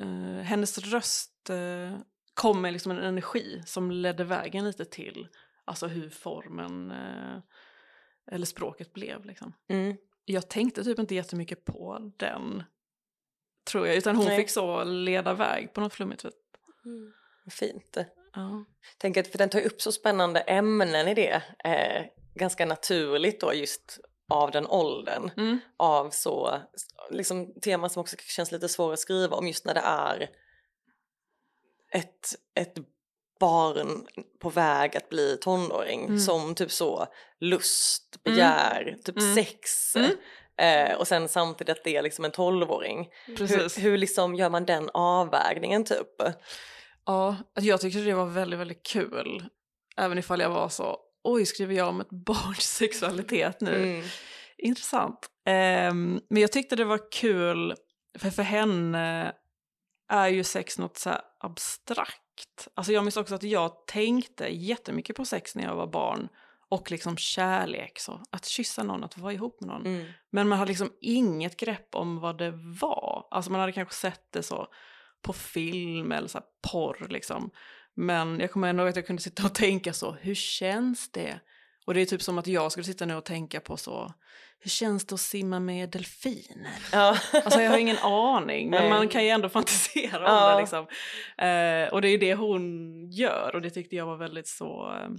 [0.00, 1.98] uh, hennes röst uh,
[2.34, 5.28] kom med liksom en energi som ledde vägen lite till
[5.70, 7.38] alltså hur formen eh,
[8.32, 9.24] eller språket blev.
[9.24, 9.52] Liksom.
[9.68, 9.96] Mm.
[10.24, 12.62] Jag tänkte typ inte jättemycket på den,
[13.70, 14.36] tror jag, utan hon Nej.
[14.36, 16.34] fick så leda väg på något flummigt sätt.
[16.84, 17.12] Mm.
[17.50, 17.96] Fint.
[18.34, 18.64] Ja.
[18.98, 23.54] Tänk att för den tar upp så spännande ämnen i det, eh, ganska naturligt då
[23.54, 24.00] just
[24.30, 25.30] av den åldern.
[25.36, 25.58] Mm.
[25.76, 26.58] Av så,
[27.10, 30.30] liksom teman som också känns lite svåra att skriva om just när det är
[31.92, 32.74] ett, ett
[33.40, 34.06] barn
[34.40, 36.18] på väg att bli tonåring mm.
[36.18, 37.06] som typ så
[37.40, 38.36] lust, mm.
[38.36, 39.00] begär, mm.
[39.02, 39.34] typ mm.
[39.34, 39.96] sex.
[39.96, 40.10] Mm.
[40.56, 43.08] Eh, och sen samtidigt att det är liksom en tolvåring.
[43.26, 46.22] Hur, hur liksom gör man den avvägningen typ?
[47.06, 49.44] Ja, alltså jag tyckte det var väldigt, väldigt kul.
[49.96, 53.76] Även ifall jag var så, oj skriver jag om ett barns sexualitet nu?
[53.76, 54.06] Mm.
[54.58, 55.30] Intressant.
[55.46, 55.94] Eh,
[56.28, 57.74] men jag tyckte det var kul,
[58.18, 59.34] för för henne
[60.08, 62.68] är ju sex något så abstrakt.
[62.74, 66.28] Alltså jag minns också att jag tänkte jättemycket på sex när jag var barn
[66.70, 69.86] och liksom kärlek, så att kyssa någon, att vara ihop med någon.
[69.86, 70.06] Mm.
[70.30, 73.26] Men man hade liksom inget grepp om vad det var.
[73.30, 74.68] Alltså man hade kanske sett det så
[75.22, 76.40] på film eller så
[76.72, 77.50] porr liksom.
[77.94, 81.40] Men jag kommer ändå att jag kunde sitta och tänka så, hur känns det?
[81.86, 84.14] Och det är typ som att jag skulle sitta nu och tänka på så,
[84.58, 86.78] hur känns det att simma med delfiner?
[86.92, 87.18] Ja.
[87.32, 90.54] Alltså jag har ingen aning, men man kan ju ändå fantisera om ja.
[90.54, 90.86] det liksom.
[91.38, 95.10] Eh, och det är det hon gör och det tyckte jag var väldigt så eh,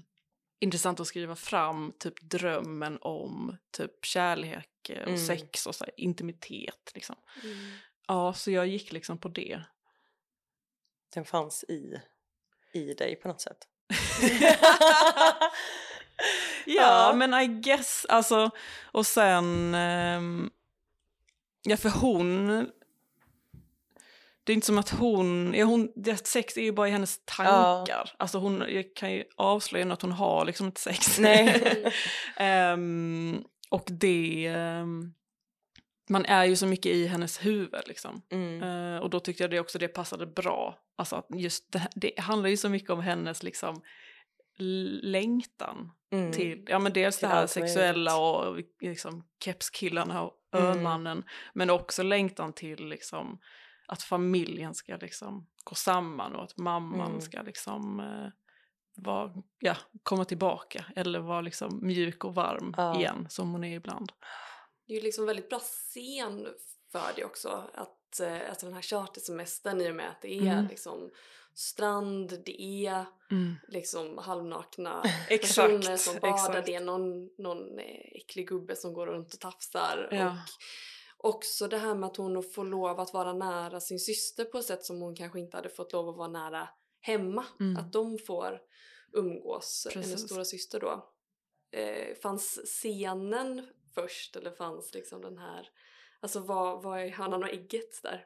[0.60, 5.18] intressant att skriva fram, typ drömmen om typ kärlek och mm.
[5.18, 7.16] sex och så här, intimitet liksom.
[7.44, 7.58] Mm.
[8.08, 9.62] Ja, så jag gick liksom på det.
[11.14, 12.02] Den fanns i,
[12.74, 13.68] i dig på något sätt.
[16.66, 18.50] ja, men I guess, alltså,
[18.84, 20.52] och sen, um,
[21.64, 22.48] ja för hon,
[24.44, 27.20] det är inte som att hon, ja, hon det sex är ju bara i hennes
[27.26, 27.86] tankar.
[27.88, 28.06] Ja.
[28.18, 31.20] Alltså hon jag kan ju avslöja att hon har liksom inte sex.
[31.20, 31.94] Nej.
[32.74, 35.14] um, och det, um,
[36.12, 38.22] man är ju så mycket i hennes huvud liksom.
[38.32, 38.64] Mm.
[38.64, 40.80] Eh, och då tyckte jag det också det passade bra.
[40.96, 43.82] Alltså att just det, det handlar ju så mycket om hennes liksom
[45.02, 46.32] längtan Mm.
[46.32, 50.66] till, ja men dels Till det här sexuella och liksom kepskillarna och Mm.
[50.68, 51.24] örmannen.
[51.54, 53.40] Men också längtan till liksom
[53.88, 57.22] att familjen ska liksom gå samman och att mamman Mm.
[57.22, 58.30] ska liksom eh,
[58.96, 62.96] vara, ja, komma tillbaka eller vara liksom mjuk och varm Ja.
[62.96, 64.12] igen som hon är ibland.
[64.92, 66.48] Det är ju liksom väldigt bra scen
[66.92, 67.64] för det också.
[67.74, 70.68] Att, eh, alltså den här chartersemestern i och med att det är Mm.
[70.68, 71.12] liksom
[71.54, 73.06] strand, det är
[73.68, 76.66] liksom halvnakna Exakt, personer som badar, exakt.
[76.66, 80.08] det är någon, någon eh, äcklig gubbe som går runt och tafsar.
[80.12, 80.38] Ja.
[81.18, 84.58] Och också det här med att hon får lov att vara nära sin syster på
[84.58, 86.70] ett sätt som hon kanske inte hade fått lov att vara nära
[87.02, 87.46] hemma.
[87.60, 87.78] Mm.
[87.78, 88.60] Att de får
[89.14, 90.26] umgås, hennes Precis.
[90.26, 91.12] stora syster då.
[91.74, 95.70] Eh, fanns scenen först eller fanns liksom den här,
[96.20, 98.26] alltså vad, vad är hönan och ägget där?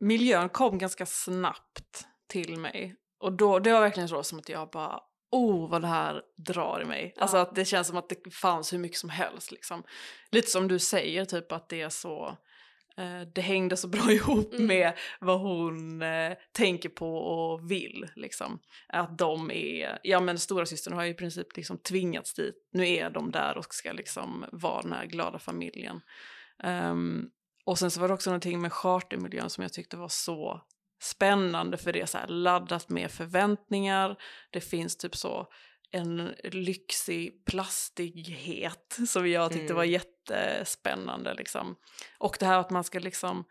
[0.00, 2.96] miljön kom ganska snabbt till mig.
[3.18, 6.80] Och då, det var verkligen så som att jag bara, oh vad det här drar
[6.82, 7.14] i mig.
[7.16, 7.42] Alltså Ja.
[7.42, 9.82] att det känns som att det fanns hur mycket som helst liksom.
[10.30, 12.36] Lite som du säger, typ att det är så,
[13.34, 14.66] det hängde så bra ihop Mm.
[14.66, 18.58] med vad hon eh, tänker på och vill liksom.
[18.88, 22.54] Att de är, ja men stora systern har ju i princip liksom tvingats dit.
[22.72, 26.00] Nu är de där och ska liksom vara den här glada familjen.
[26.62, 27.30] Ehm,
[27.64, 30.60] och sen så var det också någonting med chartermiljön som jag tyckte var så
[31.02, 34.16] spännande för det är så här laddat med förväntningar.
[34.50, 35.46] Det finns typ så
[35.94, 39.76] en lyxig plastighet som jag tyckte Mm.
[39.76, 41.76] var jättespännande liksom.
[42.18, 43.44] Och det här att man ska liksom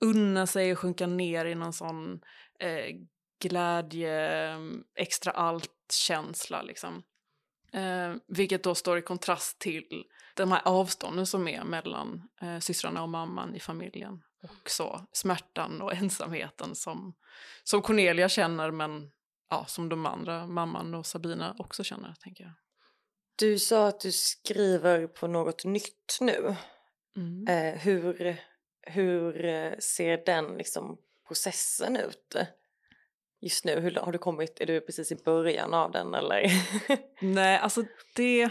[0.00, 2.20] unna sig och sjunka ner i någon sån
[2.60, 2.96] eh,
[3.42, 4.56] glädje,
[4.94, 7.02] extra allt-känsla liksom.
[7.72, 13.02] Eh, vilket då står i kontrast till de här avstånden som är mellan eh, systrarna
[13.02, 14.22] och mamman i familjen.
[14.42, 17.14] Och så smärtan och ensamheten som,
[17.64, 19.10] som Cornelia känner men
[19.50, 22.52] ja, som de andra, mamman och Sabina också känner tänker jag.
[23.36, 26.56] Du sa att du skriver på något nytt nu.
[27.16, 27.48] Mm.
[27.48, 28.36] Eh, hur,
[28.82, 32.36] hur eh, ser den liksom, processen ut?
[33.40, 36.46] Just nu, hur, har du kommit, är du precis i början av den eller?
[37.20, 37.84] Nej, alltså
[38.16, 38.50] det...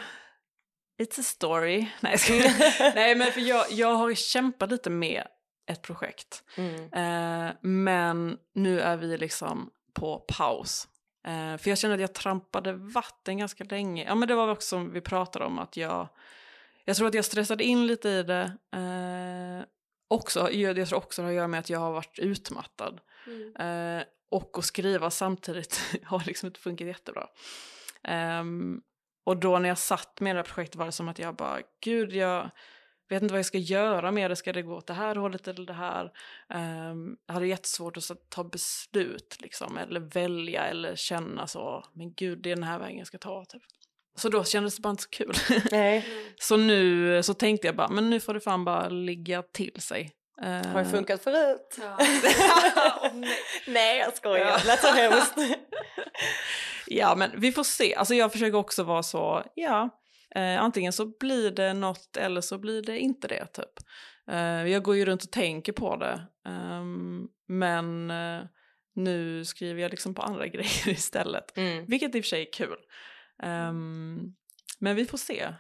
[1.02, 1.88] It's a story.
[2.00, 2.18] Nej.
[2.96, 5.24] Nej men för jag, jag har kämpat lite med
[5.68, 6.44] ett projekt.
[6.58, 6.94] mm.
[6.94, 10.88] Eh, men nu är vi liksom på paus.
[11.28, 14.04] Eh, för jag känner att jag trampade vatten ganska länge.
[14.06, 16.08] Ja men det var också som vi pratade om att jag...
[16.86, 18.52] Jag tror att jag stressade in lite i det.
[18.72, 19.66] Eh,
[20.08, 23.02] också, jag, tror också det har att göra med att jag har varit utmattad.
[23.28, 23.98] Mm.
[23.98, 27.28] Eh, och att skriva samtidigt har liksom inte funkat jättebra.
[28.04, 28.82] Ehm,
[29.24, 31.60] och då när jag satt med det här projektet var det som att jag bara,
[31.82, 32.50] gud jag
[33.10, 35.48] vet inte vad jag ska göra med det, ska det gå åt det här hållet
[35.48, 36.12] eller det här?
[36.90, 42.40] Um, jag hade jättesvårt att ta beslut liksom, eller välja eller känna så, men gud
[42.42, 43.62] det är den här vägen jag ska ta typ.
[44.18, 45.34] Så då kändes det bara inte så kul.
[45.72, 46.06] Nej,
[46.40, 50.12] så nu så tänkte jag bara, men nu får det fan bara ligga till sig.
[50.42, 51.78] har det funkat förut?
[51.82, 51.98] Ja.
[53.68, 54.58] Nej jag skojar, Ja.
[54.66, 55.36] lät så hemskt.
[56.92, 57.96] Ja, men vi får se.
[57.96, 59.90] Alltså jag försöker också vara så, ja,
[60.36, 63.80] eh, antingen så blir det något eller så blir det inte det typ.
[64.28, 68.42] Eh, jag går ju runt och tänker på det, ehm, men eh,
[68.94, 71.58] nu skriver jag liksom på andra grejer istället.
[71.58, 71.86] Mm.
[71.86, 72.78] Vilket i och för sig är kul.
[73.44, 74.34] Ehm,
[74.80, 75.54] men vi får se.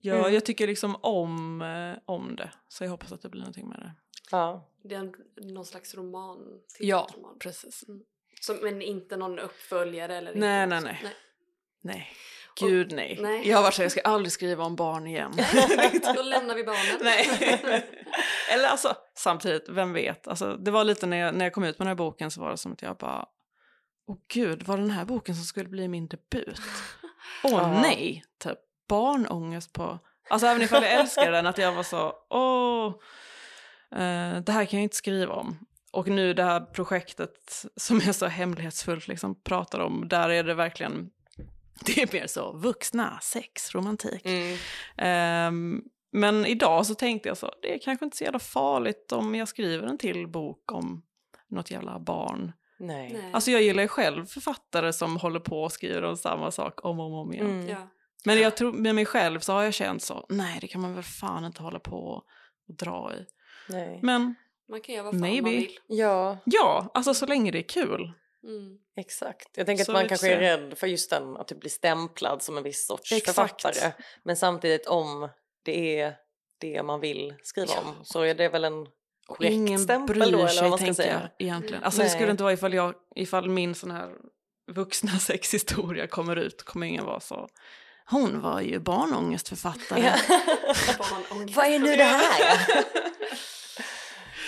[0.00, 0.34] Jag, Mm.
[0.34, 3.78] jag tycker liksom om, eh, om det, så jag hoppas att det blir någonting med
[3.78, 3.92] det.
[4.30, 4.70] Ja.
[4.84, 5.14] Det är en,
[5.54, 6.60] någon slags roman.
[6.78, 7.36] Ja, roman.
[7.38, 7.84] precis.
[8.40, 10.34] Så, men inte någon uppföljare eller?
[10.34, 11.00] Nej, inte, nej, nej.
[11.02, 11.12] nej.
[11.80, 12.08] Nej,
[12.60, 13.18] gud nej.
[13.20, 13.48] nej.
[13.48, 15.32] Jag har varit så jag ska aldrig skriva om barn igen.
[16.16, 16.98] Då lämnar vi barnen.
[17.02, 17.28] Nej.
[18.52, 20.28] Eller alltså, samtidigt, vem vet?
[20.28, 22.40] Alltså, det var lite när jag, när jag kom ut med den här boken så
[22.40, 23.26] var det som att jag bara,
[24.08, 26.60] åh gud, var den här boken som skulle bli min debut?
[27.44, 27.80] Åh Ja.
[27.82, 29.98] nej, typ barnångest på,
[30.30, 32.86] alltså även ifall jag älskar den, att jag var så, åh,
[33.92, 35.58] eh, det här kan jag inte skriva om.
[35.92, 40.54] Och nu det här projektet som är så hemlighetsfullt liksom pratar om, där är det
[40.54, 41.10] verkligen,
[41.80, 44.26] det är mer så vuxna, sex, romantik.
[44.26, 44.58] Mm.
[44.96, 49.34] Ehm, men idag så tänkte jag så, det är kanske inte så jävla farligt om
[49.34, 51.02] jag skriver en till bok om
[51.48, 52.52] något jävla barn.
[52.78, 53.12] Nej.
[53.12, 53.32] Nej.
[53.32, 57.00] Alltså jag gillar ju själv författare som håller på och skriver om samma sak om
[57.00, 57.46] och om, om igen.
[57.46, 57.68] Mm.
[57.68, 57.88] ja.
[58.24, 60.94] Men jag tror, med mig själv så har jag känt så, nej det kan man
[60.94, 62.24] väl fan inte hålla på och
[62.78, 63.26] dra i.
[63.68, 64.00] Nej.
[64.02, 64.34] Men
[64.68, 65.42] Man kan göra vad fan Maybe.
[65.42, 65.78] man vill.
[65.86, 68.12] Ja, ja, alltså så länge det är kul.
[68.44, 68.76] Mm.
[68.96, 69.48] exakt.
[69.56, 72.42] Jag tänker Så att man kanske är rädd för just den att typ bli stämplad
[72.42, 73.36] som en viss sorts Exakt.
[73.36, 73.92] författare.
[74.22, 75.28] Men samtidigt om
[75.64, 76.16] det är
[76.60, 77.80] det man vill skriva Ja.
[77.80, 78.04] om.
[78.04, 78.86] Så är det väl en
[79.26, 81.30] korrekt ingen stämpel då eller vad man ska säga.
[81.38, 81.82] jag egentligen.
[81.82, 82.14] Alltså det Nej.
[82.16, 84.10] skulle inte vara ifall, jag, ifall min sån här
[84.72, 87.48] vuxna sexhistoria kommer ut kommer ingen vara så.
[88.10, 90.00] Hon var ju barnångestförfattare.
[90.00, 90.12] Ja.
[90.98, 91.56] Barnångest.
[91.56, 92.84] Vad är nu det här?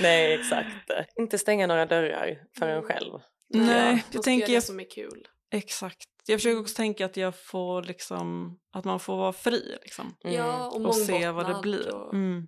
[0.00, 0.90] Nej, exakt.
[1.18, 3.20] Inte stänga några dörrar för en själv.
[3.54, 5.28] Nej, Man jag tänker det som är kul.
[5.52, 6.04] exakt.
[6.26, 10.16] Jag försöker också tänka att jag får liksom, att man får vara fri liksom.
[10.24, 10.36] Mm.
[10.36, 11.94] Ja, och, Och se vad det blir.
[11.94, 12.46] och- Mm.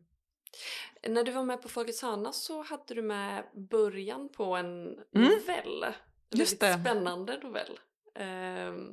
[1.09, 4.99] När du var med på Folkets hörna så hade du med början på en Mm.
[5.15, 5.83] novell.
[5.85, 6.79] En Just det.
[6.81, 7.79] spännande novell.
[8.19, 8.89] Ehm,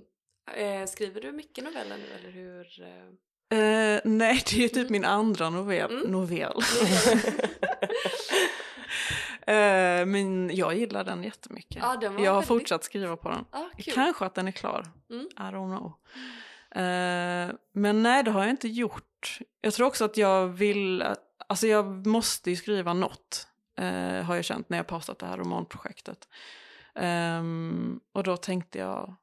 [0.55, 2.81] eh, skriver du mycket noveller nu eller hur?
[2.83, 3.05] eh?
[3.59, 4.91] Eh, nej, det är typ Mm.
[4.91, 5.91] min andra novell.
[5.97, 6.11] Mm.
[6.11, 6.53] novell.
[9.53, 11.77] Eh, men jag gillar den jättemycket.
[11.81, 13.45] Ja, den jag har väldigt- fortsatt skriva på den.
[13.51, 13.93] Ja, kul.
[13.93, 14.85] Kanske att den är klar.
[15.09, 15.25] Mm.
[15.25, 15.93] I don't know.
[16.83, 19.39] Eh, men nej, det har jag inte gjort.
[19.61, 21.03] Jag tror också att jag vill,
[21.47, 23.45] alltså jag måste ju skriva något.
[23.79, 26.27] eh, har jag känt när jag pausat det här romanprojektet.
[26.95, 29.15] Ehm, och då tänkte jag,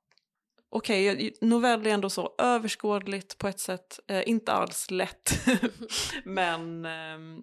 [0.70, 4.00] okej, jag- novell är ändå så överskådligt på ett sätt.
[4.26, 5.32] Inte alls lätt,
[6.24, 7.42] men ehm,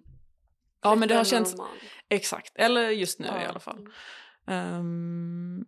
[0.84, 1.68] ja, men det har känts roman.
[2.08, 2.52] exakt.
[2.56, 3.42] Eller just nu Ja.
[3.42, 3.88] i alla fall.
[4.46, 5.64] Ehm,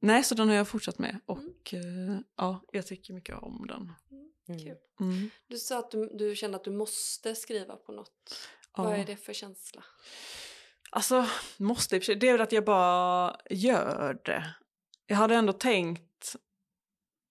[0.00, 2.10] nej, så den har jag fortsatt med och Mm.
[2.14, 3.92] eh, ja, jag tycker mycket om den.
[4.48, 4.58] Mm.
[4.60, 4.76] Kul.
[5.00, 5.30] Mm.
[5.48, 8.38] Du sa att du, du kände att du måste skriva på något.
[8.76, 8.82] Ja.
[8.82, 9.84] Vad är det för känsla?
[10.90, 11.26] Alltså,
[11.56, 12.14] måste i.
[12.14, 14.54] Det är väl att jag bara gör det.
[15.06, 16.36] Jag hade ändå tänkt,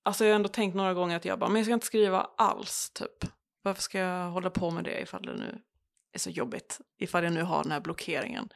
[0.03, 2.21] alltså jag har ändå tänkt några gånger att jag bara, men jag ska inte skriva
[2.37, 3.31] alls typ.
[3.61, 5.61] Varför ska jag hålla på med det ifall det nu
[6.17, 6.79] är så jobbigt?
[6.97, 8.49] Ifall jag nu har den här blockeringen.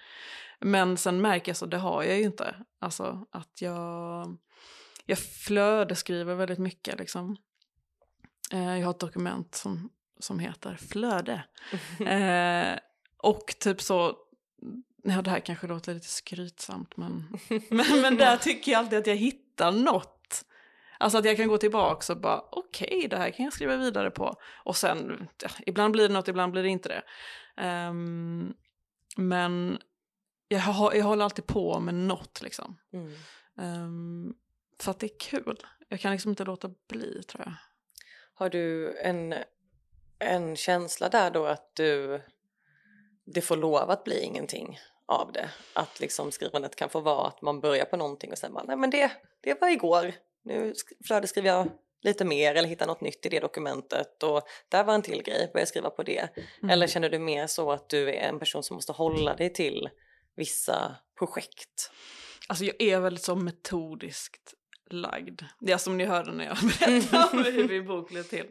[0.60, 2.56] Men sen märker jag så, det har jag ju inte.
[2.80, 4.38] Alltså att jag,
[5.06, 7.38] jag flödeskriver väldigt mycket liksom.
[8.52, 11.43] Eh, jag har ett dokument som, som heter flöde.
[12.08, 12.80] Eh,
[13.17, 14.17] och typ så,
[15.04, 17.38] ja det här kanske låter lite skrytsamt men,
[17.69, 20.45] men, men där tycker jag alltid att jag hittar något.
[21.02, 24.12] Alltså att jag kan gå tillbaka och bara okej det här kan jag skriva vidare
[24.12, 24.36] på.
[24.63, 27.02] Och sen, ja, ibland blir det något, ibland blir det inte det.
[27.58, 28.54] Ehm,
[29.18, 29.82] men
[30.48, 32.78] jag, har, jag håller alltid på med något liksom.
[32.94, 33.14] Mm.
[33.58, 34.34] Ehm,
[34.80, 35.66] för att det är kul.
[35.90, 37.54] Jag kan liksom inte låta bli tror jag.
[38.34, 39.36] Har du en,
[40.20, 42.22] en känsla där då att du
[43.26, 45.50] det får lov att bli ingenting av det?
[45.76, 48.78] Att liksom skrivandet kan få vara att man börjar på någonting och sen bara nej
[48.78, 49.12] men det,
[49.42, 50.14] det var igår.
[50.44, 51.70] Nu sk- flödeskriver jag
[52.02, 55.50] lite mer eller hittar något nytt i det dokumentet och där var en till grej,
[55.54, 56.30] börjar skriva på det.
[56.38, 56.70] Mm.
[56.70, 59.90] Eller känner du mer så att du är en person som måste hålla dig till
[60.36, 61.92] vissa projekt?
[62.48, 64.54] Alltså jag är väldigt så metodiskt
[64.90, 65.42] lagd.
[65.60, 68.48] Det är som ni hörde när jag berättade om hur min bok blev till.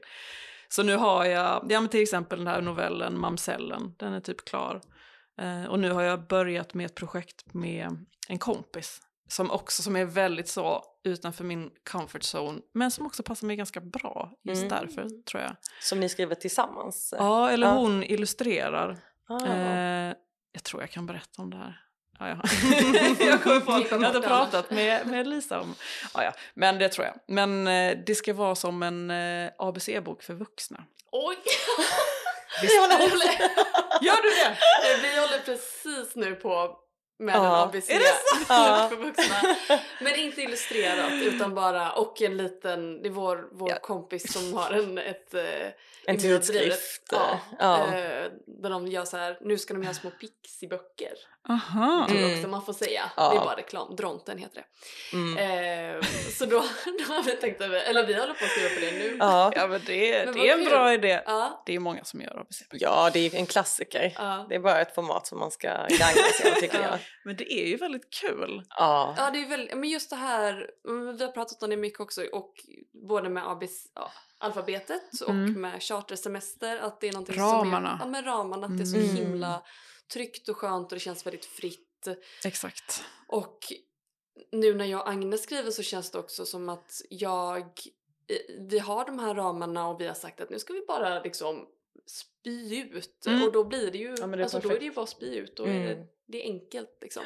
[0.68, 4.44] Så nu har jag, ja men till exempel den här novellen Mamsellen, den är typ
[4.44, 4.80] klar.
[5.40, 9.00] Eh, och nu har jag börjat med ett projekt med en kompis.
[9.30, 12.60] Som också som är väldigt så utanför min comfort zone.
[12.74, 14.68] Men som också passar mig ganska bra just Mm.
[14.80, 15.56] därför tror jag.
[15.82, 17.14] Som ni skriver tillsammans?
[17.18, 17.72] Ja, eller Ja.
[17.74, 18.98] hon illustrerar.
[19.28, 19.46] Ah.
[19.46, 20.14] Eh,
[20.52, 21.80] jag tror jag kan berätta om det här.
[22.18, 22.42] Ja, ja.
[23.26, 25.74] jag, kommer på, jag har inte pratat med, med Lisa om...
[26.14, 26.32] Ja, ja.
[26.54, 27.14] Men det tror jag.
[27.28, 30.84] Men eh, det ska vara som en eh, ABC-bok för vuxna.
[31.12, 31.36] Oj!
[32.62, 33.40] Vi håller håller-
[34.02, 34.56] Gör du det?
[35.08, 36.76] Vi håller precis nu på
[37.20, 37.62] med Ja.
[37.62, 38.04] en ABC Är det
[38.48, 38.86] Ja.
[38.90, 39.56] för vuxna.
[40.00, 43.78] Men inte illustrerat utan bara och en liten, det är vår, vår Ja.
[43.82, 45.44] kompis som har en, ett, eh,
[46.06, 47.02] En tidskrift.
[47.10, 47.86] Ja, Ja.
[47.86, 51.12] eh, där de gör så här, nu ska de göra små pixiböcker.
[51.48, 52.06] Aha.
[52.08, 52.38] Tror jag Mm.
[52.38, 53.02] också man får säga.
[53.16, 53.30] Ja.
[53.30, 55.16] Det är bara reklam, Dronten heter det.
[55.16, 55.96] Mm.
[55.96, 56.02] Eh,
[56.38, 56.50] så då,
[57.06, 59.16] då har vi tänkt över, eller vi håller på att skriva på det nu.
[59.20, 59.52] Ja.
[59.56, 60.68] Ja, men det, Men det är en kul.
[60.70, 61.20] bra idé.
[61.26, 62.62] Ja, Det är många som gör ABC.
[62.72, 64.12] ja, det är en klassiker.
[64.18, 64.46] ja.
[64.48, 66.84] Det är bara ett format som man ska gagna sig av tycker Ja.
[66.90, 66.98] jag.
[67.24, 68.62] Men det är ju väldigt kul.
[68.68, 69.14] Ja.
[69.16, 72.00] Ja, det är väl, men just det här, mm, vi har pratat om det mycket
[72.00, 72.54] också och
[73.08, 75.60] både med ABC, ja, alfabetet och Mm.
[75.60, 77.98] med chartersemester att det är någonting Ramarna.
[77.98, 79.16] som är, ja men ramarna, att det är så Mm.
[79.16, 79.62] himla
[80.12, 82.08] tryggt och skönt och det känns väldigt fritt
[82.44, 83.04] Exakt.
[83.28, 83.58] och
[84.52, 87.72] nu när jag och Agnes skriver så känns det också som att jag,
[88.70, 91.66] vi har de här ramarna och vi har sagt att nu ska vi bara liksom
[92.06, 93.42] spy ut Mm.
[93.42, 95.34] och då blir det ju, Ja, det är alltså då är det ju bara spy
[95.36, 95.82] ut och Mm.
[95.82, 97.22] det, det är enkelt liksom.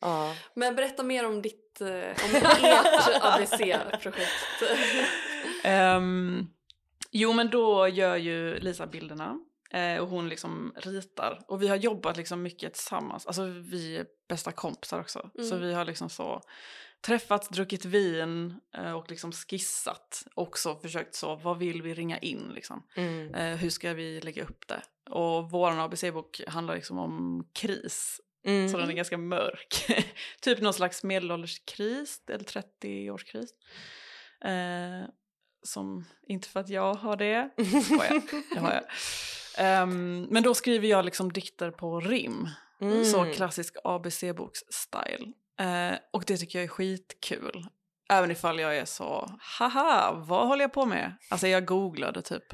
[0.00, 0.34] ja.
[0.54, 4.62] Men berätta mer om ditt, eh, om ert ABC-projekt.
[5.64, 6.46] Ehm,
[7.10, 11.40] jo men då gör ju Lisa bilderna eh, och hon liksom ritar.
[11.48, 13.26] Och vi har jobbat liksom mycket tillsammans.
[13.26, 15.30] Alltså vi är bästa kompisar också.
[15.34, 15.60] Så Mm.
[15.68, 16.42] vi har liksom så
[17.00, 20.24] träffats, druckit vin eh, och liksom skissat.
[20.34, 22.82] Också försökt så, vad vill vi ringa in liksom?
[22.94, 23.34] Mm.
[23.34, 24.82] Eh, hur ska vi lägga upp det?
[25.10, 28.20] Och vår ABC-bok handlar liksom om kris.
[28.46, 28.68] Mm.
[28.68, 29.86] Så den är ganska mörk.
[30.40, 33.48] typ någon slags medelålderskris eller 30-årskris.
[34.44, 35.08] Eh,
[35.62, 37.50] som, inte för att jag har det,
[37.84, 38.84] Skojar, det har jag.
[39.58, 42.48] Ehm, men då skriver jag liksom dikter på rim.
[42.80, 43.04] Mm.
[43.04, 45.32] Så klassisk ABC-boks-style.
[45.60, 47.66] Eh, och det tycker jag är skitkul.
[48.12, 51.16] Även ifall jag är så, haha, vad håller jag på med?
[51.30, 52.44] Alltså jag googlade typ.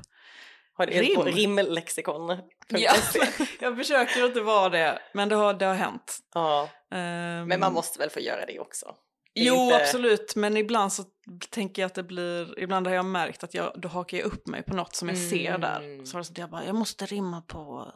[0.74, 1.20] Har du rim.
[1.22, 2.38] rimlexikon?
[2.68, 2.94] Ja,
[3.60, 6.18] jag försöker inte vara det, men det har, det har hänt.
[6.34, 6.68] ja.
[6.90, 8.86] Ehm, Men man måste väl få göra det också?
[9.34, 11.04] Det Jo, inte- absolut, men ibland så
[11.50, 14.46] tänker jag att det blir, ibland har jag märkt att jag, då hakar jag upp
[14.46, 15.80] mig på något som jag ser där.
[15.80, 16.06] Mm.
[16.06, 17.92] Så det jag bara, jag måste rimma på,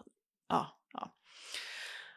[0.49, 1.15] ja, ja.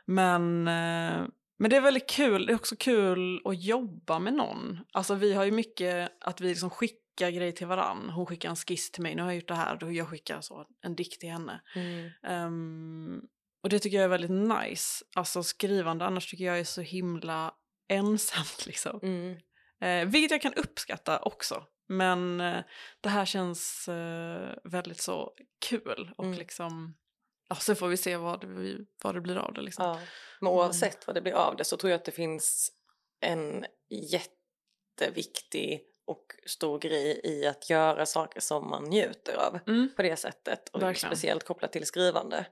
[0.06, 1.26] Men, eh,
[1.60, 4.80] men det är väldigt kul, det är också kul att jobba med någon.
[4.94, 8.10] Alltså vi har ju mycket att vi liksom skickar grejer till varann.
[8.10, 10.42] Hon skickar en skiss till mig, nu har jag gjort det här, då jag skickar
[10.42, 11.62] så en dikt till henne.
[11.76, 12.10] Mm.
[12.24, 13.22] Ehm,
[13.64, 14.32] och det tycker jag är väldigt
[14.62, 15.06] nice.
[15.16, 17.54] Alltså skrivande annars tycker jag är så himla
[17.90, 19.00] ensamt liksom.
[19.04, 19.38] Mm.
[19.82, 21.64] Eh, vilket jag kan uppskatta också.
[21.88, 22.64] Men eh,
[23.02, 25.34] det här känns eh, väldigt så
[25.70, 26.38] kul och Mm.
[26.38, 26.96] liksom,
[27.50, 29.86] ja sen får vi se vad det, vad det blir av det liksom.
[29.86, 30.00] Ja.
[30.42, 32.72] Men oavsett vad det blir av det så tror jag att det finns
[33.22, 39.90] en jätteviktig och stor grej i att göra saker som man njuter av Mm.
[39.96, 41.10] på det sättet och Verkligen.
[41.16, 42.46] speciellt kopplat till skrivande.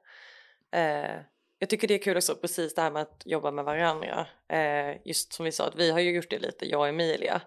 [0.71, 1.15] Eh,
[1.59, 4.27] jag tycker det är kul också precis det här med att jobba med varandra.
[4.49, 7.41] Eh, just som vi sa att vi har ju gjort det lite, jag och Emilia.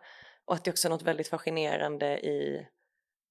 [0.45, 2.67] Och att det också är något väldigt fascinerande i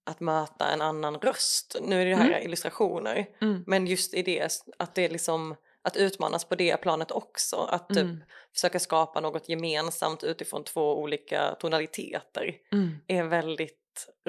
[0.10, 1.76] att möta en annan röst.
[1.82, 3.26] Nu är det här illustrationer.
[3.42, 3.64] Mm.
[3.68, 7.56] Men just i det, att det är liksom att utmanas på det planet också.
[7.56, 8.24] Att typ Mm.
[8.54, 12.96] försöka skapa något gemensamt utifrån två olika tonaliteter Mm.
[13.08, 13.76] är väldigt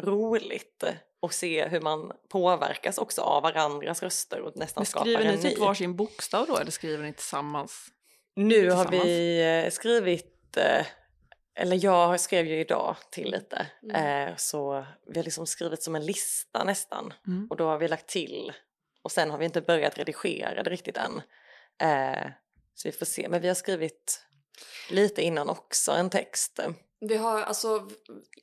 [0.01, 0.85] roligt.
[1.23, 5.35] Och se hur man påverkas också av varandras röster och nästan Men skapar skriver en
[5.35, 5.65] ni typ ny.
[5.65, 7.87] varsin bokstav då eller skriver ni tillsammans?
[8.37, 9.05] Nu har tillsammans?
[9.05, 10.87] vi eh, skrivit, eh,
[11.61, 14.29] eller jag skrev ju idag till lite, Mm.
[14.29, 17.13] eh, så vi har liksom skrivit som en lista nästan.
[17.27, 17.47] Mm.
[17.51, 18.53] Och då har vi lagt till
[19.03, 21.23] och sen har vi inte börjat redigera det riktigt än.
[21.81, 22.31] Eh,
[22.75, 24.25] så vi får se, men vi har skrivit
[24.91, 26.61] lite innan också en text.
[27.01, 27.89] Vi har alltså,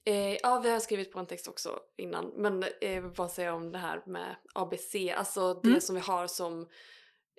[0.05, 3.29] eh, ja vi har skrivit på en text också innan men eh, jag vill bara
[3.29, 5.81] säga om det här med ABC, alltså det Mm.
[5.81, 6.67] som vi har som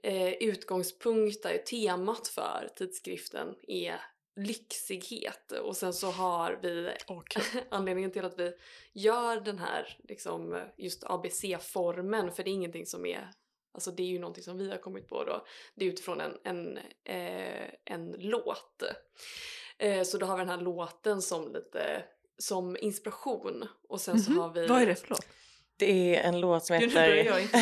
[0.02, 4.00] eh, utgångspunkt där temat för tidskriften är
[4.38, 7.42] lyxighet och sen så har vi Okej.
[7.70, 8.52] anledningen till att vi
[8.92, 13.30] gör den här liksom just ABC-formen för det är ingenting som är
[13.72, 15.44] Alltså det är ju någonting som vi har kommit på då.
[15.74, 18.82] Det är utifrån en, en, eh, en låt.
[19.78, 22.04] Eh, så då har vi den här låten som lite
[22.38, 23.68] som inspiration.
[23.88, 24.40] Och sen så Mhm.
[24.40, 24.66] har vi...
[24.66, 25.26] Vad är det för låt?
[25.78, 27.24] Det är en låt som Gud, nu heter...
[27.24, 27.58] jag inte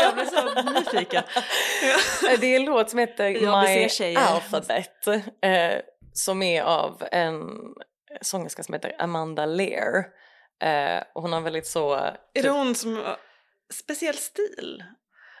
[0.00, 1.22] jag blir så nyfiken.
[2.40, 4.16] det är en låt som heter My.
[4.16, 5.06] Alphabet.
[5.42, 5.80] Eh,
[6.12, 7.48] som är av en
[8.20, 10.04] sångerska som heter Amanda Lear.
[10.62, 11.94] Eh, och hon har väldigt så...
[12.34, 13.14] Är det hon som
[13.72, 14.84] speciell stil?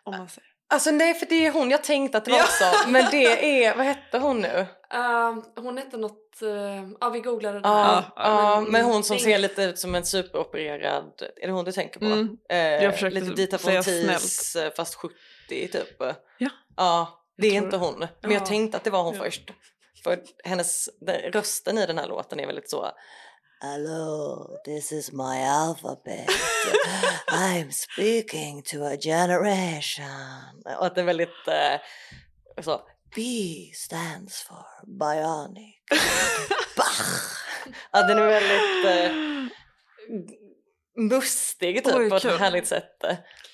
[0.04, 0.57] Om man säger.
[0.70, 2.88] Alltså nej för det är hon jag tänkte att det var också.
[2.88, 4.66] Men det är, vad hette hon nu?
[4.94, 6.42] Eh, hon hette något...
[6.42, 8.04] eh, ja, vi googlade det Ja, här.
[8.16, 11.72] ja, men- men hon som ser lite ut som en superopererad, är det hon du
[11.72, 12.06] tänker på?
[12.06, 12.36] Mm.
[12.82, 15.14] Jag försökte lite Dita säga Fontis eh, fast 70
[15.48, 15.96] typ.
[16.38, 16.48] Ja.
[16.76, 17.76] Ja, det är inte det.
[17.76, 17.98] hon.
[17.98, 18.46] Men jag Ja.
[18.46, 19.22] tänkte att det var hon Ja.
[19.24, 19.50] först.
[20.04, 22.88] För hennes, den, rösten i den här låten är väldigt så
[23.60, 26.30] Hello, this is my alphabet.
[27.28, 30.62] I'm speaking to a generation.
[30.64, 31.80] Och att det är väldigt eh,
[32.62, 32.80] så
[33.14, 33.22] B
[33.74, 35.74] stands for bionic.
[36.76, 37.38] Bach.
[37.92, 39.48] Ja, den är väldigt eh,
[40.96, 43.04] mustig typ Oj, på ett härligt sätt.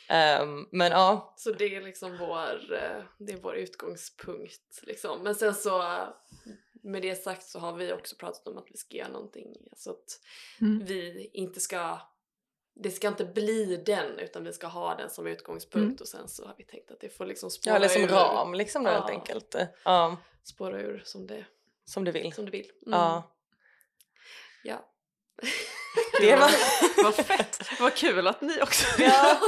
[0.09, 4.83] Ehm, men ja, Så det är liksom vår, eh, det är vår utgångspunkt.
[4.83, 5.23] Liksom.
[5.23, 5.83] Men sen så
[6.85, 9.91] med det sagt så har vi också pratat om att vi ska göra någonting så
[9.91, 10.21] att
[10.61, 10.85] Mm.
[10.85, 11.99] vi inte ska
[12.77, 15.97] det ska inte bli den utan vi ska ha den som utgångspunkt Mm.
[16.01, 18.09] och sen så har vi tänkt att det får liksom spåra ja eller som ur,
[18.09, 18.95] ram liksom då, Ja.
[18.95, 19.55] helt enkelt.
[19.85, 21.45] Ja, spåra ur som det,
[21.85, 22.33] som du vill.
[22.33, 22.71] som du vill.
[22.87, 22.99] Mm.
[22.99, 23.35] Ja.
[24.65, 24.91] ja.
[26.21, 26.51] Det var...
[27.05, 27.59] Vad fett.
[27.81, 29.41] Vad kul att ni också ja.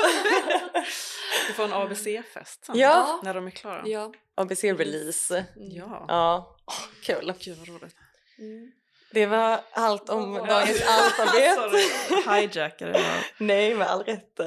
[1.49, 2.78] Vi får en ABC-fest sen.
[2.78, 3.20] Ja.
[3.22, 3.82] När de är klara.
[3.86, 4.12] ja.
[4.34, 5.34] ABC-release.
[5.36, 5.47] Mm.
[5.57, 6.05] Ja.
[6.09, 7.32] Ja, Åh, kul.
[7.40, 7.94] Gud vad roligt.
[8.38, 8.72] Mm.
[9.12, 10.47] Det var allt om Ja.
[10.47, 11.55] dagens alfabet.
[11.55, 12.40] Sorry.
[12.40, 13.22] Hijackade jag.
[13.47, 14.40] Nej, med all rätt.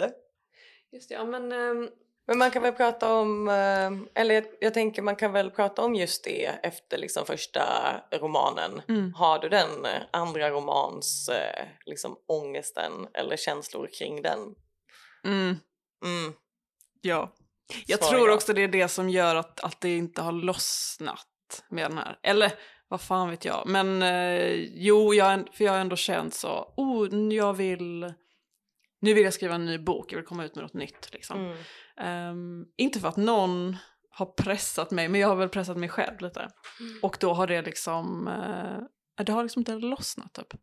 [0.92, 1.90] Just det, ja men ehm,
[2.28, 5.82] Men man kan väl prata om, eh, eller jag, jag tänker man kan väl prata
[5.82, 7.64] om just det efter liksom första
[8.12, 8.82] romanen.
[8.88, 9.14] Mm.
[9.14, 14.40] Har du den eh, andra romans eh, liksom ångesten eller känslor kring den?
[15.26, 15.56] Mm.
[16.06, 16.34] Mm.
[17.02, 17.36] Ja.
[17.86, 21.26] Jag Svarar tror också det är det som gör att, att det inte har lossnat
[21.70, 22.20] med den här.
[22.24, 22.52] Eller
[22.88, 23.64] vad fan vet jag.
[23.68, 28.14] Men eh, jo, jag, för jag har ändå känt så, oh, jag vill,
[29.02, 31.40] nu vill jag skriva en ny bok, jag vill komma ut med något nytt liksom.
[31.40, 31.58] Mm.
[31.98, 33.78] Ehm, inte för att någon
[34.10, 36.40] har pressat mig, men jag har väl pressat mig själv lite.
[36.80, 37.00] Mm.
[37.02, 40.54] Och då har det liksom, eh, det har liksom inte lossnat typ.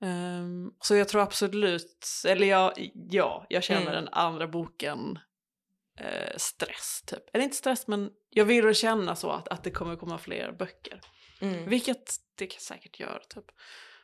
[0.00, 2.72] Ehm, så jag tror absolut, eller jag,
[3.10, 3.94] ja, jag känner Mm.
[3.94, 5.18] den andra boken
[5.96, 7.22] eh, stress typ.
[7.32, 11.00] Eller inte stress men jag vill känna så att, att det kommer komma fler böcker.
[11.40, 11.68] Mm.
[11.68, 13.44] Vilket det säkert gör typ.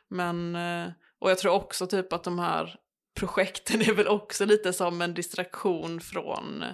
[0.07, 2.79] Men, eh, och jag tror också typ att de här
[3.15, 6.65] projekten är väl också lite som en distraktion från,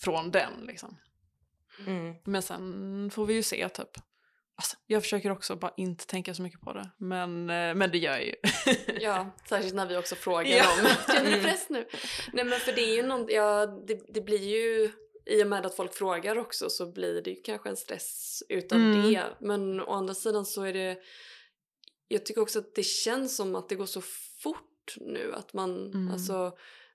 [0.00, 0.98] från den liksom.
[1.86, 2.14] Mm.
[2.24, 3.90] Men sen får vi ju se typ.
[4.60, 6.90] Alltså, jag försöker också bara inte tänka så mycket på det.
[6.98, 8.34] Men, eh, men det gör jag ju.
[9.00, 10.64] Ja, särskilt när vi också frågar Ja.
[10.80, 11.86] om känner du press nu?
[12.32, 14.90] Nej men för det är ju någon, ja det, det blir ju
[15.26, 18.78] i och med att folk frågar också så blir det ju kanske en stress utav
[18.78, 19.12] Mm.
[19.12, 19.24] det.
[19.40, 20.98] Men å andra sidan så är det,
[22.08, 24.00] jag tycker också att det känns som att det går så
[24.42, 26.12] fort nu att man, Mm.
[26.12, 26.52] alltså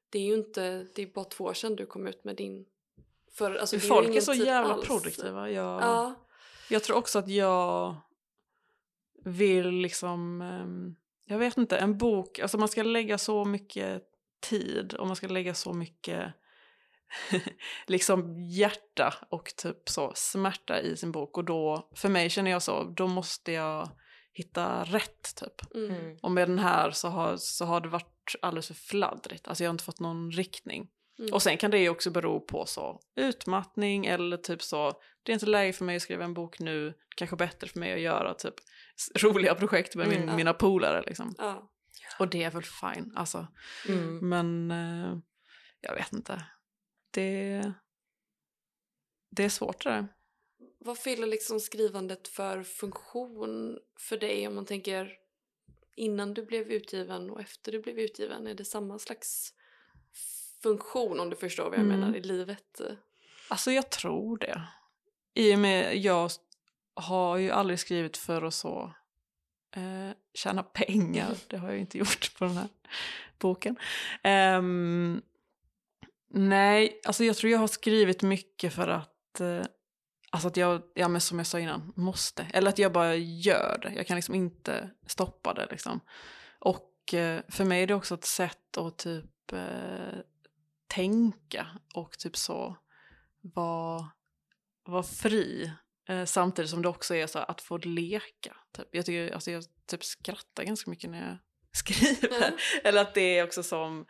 [0.09, 2.65] det är ju inte, det är bara två år sedan du kom ut med din
[3.37, 4.87] för, alltså, är Folk är ingen så jävla alls.
[4.87, 5.49] produktiva.
[5.51, 6.24] Jag, Ja.
[6.69, 7.95] Jag tror också att jag
[9.25, 10.95] vill liksom, ehm,
[11.25, 14.03] jag vet inte, en bok, alltså man ska lägga så mycket
[14.49, 16.33] tid och man ska lägga så mycket
[17.87, 22.61] liksom hjärta och typ så smärta i sin bok och då, för mig känner jag
[22.61, 23.89] så, då måste jag
[24.33, 25.75] hitta rätt typ.
[25.75, 25.95] Mm.
[25.95, 26.17] Mm.
[26.21, 29.69] Och med den här så har, så har det varit alldeles för fladdrigt, alltså jag
[29.69, 30.89] har inte fått någon riktning.
[31.19, 31.33] Mm.
[31.33, 34.93] Och sen kan det ju också bero på så utmattning eller typ så,
[35.25, 37.93] det är inte läge för mig att skriva en bok nu, kanske bättre för mig
[37.93, 38.53] att göra typ
[39.21, 40.35] roliga projekt med min, Mm.
[40.35, 41.35] mina polare liksom.
[41.37, 41.71] Ja.
[42.19, 43.47] Och det är väl fine, alltså.
[43.87, 44.29] Mm.
[44.29, 45.17] Men eh,
[45.81, 46.45] jag vet inte.
[47.11, 47.71] Det,
[49.31, 50.07] det är svårt det där.
[50.79, 55.17] Vad fyller liksom skrivandet för funktion för dig om man tänker
[55.95, 58.47] innan du blev utgiven och efter du blev utgiven?
[58.47, 59.53] Är det samma slags
[60.63, 61.99] funktion om du förstår vad jag Mm.
[61.99, 62.81] menar i livet?
[63.49, 64.61] Alltså jag tror det.
[65.35, 66.31] I och med jag
[66.93, 68.93] har ju aldrig skrivit för att så
[69.75, 71.37] eh, tjäna pengar.
[71.47, 72.67] Det har jag ju inte gjort på den här
[73.39, 73.77] boken.
[74.23, 75.21] Ehm,
[76.29, 79.61] nej, alltså jag tror jag har skrivit mycket för att eh,
[80.35, 82.47] Alltså att jag, ja men som jag sa innan, måste.
[82.53, 83.93] Eller att jag bara gör det.
[83.93, 85.99] Jag kan liksom inte stoppa det liksom.
[86.59, 90.19] Och eh, för mig är det också ett sätt att typ eh,
[90.87, 92.77] tänka och typ så
[93.41, 94.09] vara
[94.85, 95.71] var fri.
[96.09, 98.55] Eh, samtidigt som det också är så att få leka.
[98.77, 98.87] Typ.
[98.91, 101.37] Jag, tycker, alltså jag typ skrattar ganska mycket när jag
[101.71, 102.37] skriver.
[102.37, 102.57] Mm.
[102.83, 104.05] Eller att det är också som,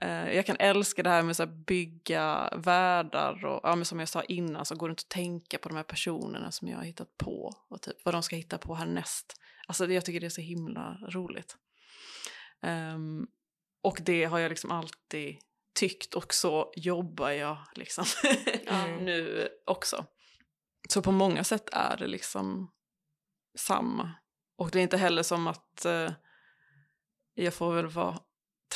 [0.00, 4.08] eh, jag kan älska det här med att bygga världar och ja, men som jag
[4.08, 6.84] sa innan så går det inte att tänka på de här personerna som jag har
[6.84, 9.34] hittat på och typ vad de ska hitta på härnäst.
[9.66, 11.56] Alltså jag tycker det är så himla roligt.
[12.62, 13.26] Ehm,
[13.82, 15.36] och det har jag liksom alltid
[15.78, 18.04] tyckt och så jobbar jag liksom
[18.66, 18.96] Mm.
[19.04, 20.06] nu också.
[20.88, 22.70] Så på många sätt är det liksom
[23.58, 24.12] samma.
[24.58, 26.12] Och det är inte heller som att eh,
[27.34, 28.18] jag får väl vara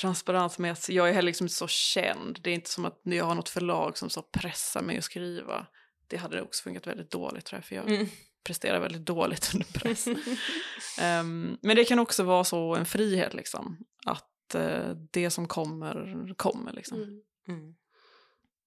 [0.00, 2.38] transparent med att jag är heller liksom inte så känd.
[2.42, 5.66] Det är inte som att jag har något förlag som så pressar mig att skriva.
[6.06, 8.08] Det hade också funkat väldigt dåligt tror jag, för jag Mm.
[8.44, 10.06] presterar väldigt dåligt under press.
[11.00, 13.78] Ehm, men det kan också vara så en frihet liksom.
[14.06, 16.98] Att eh, det som kommer, kommer liksom.
[17.02, 17.20] Mm.
[17.48, 17.74] Mm.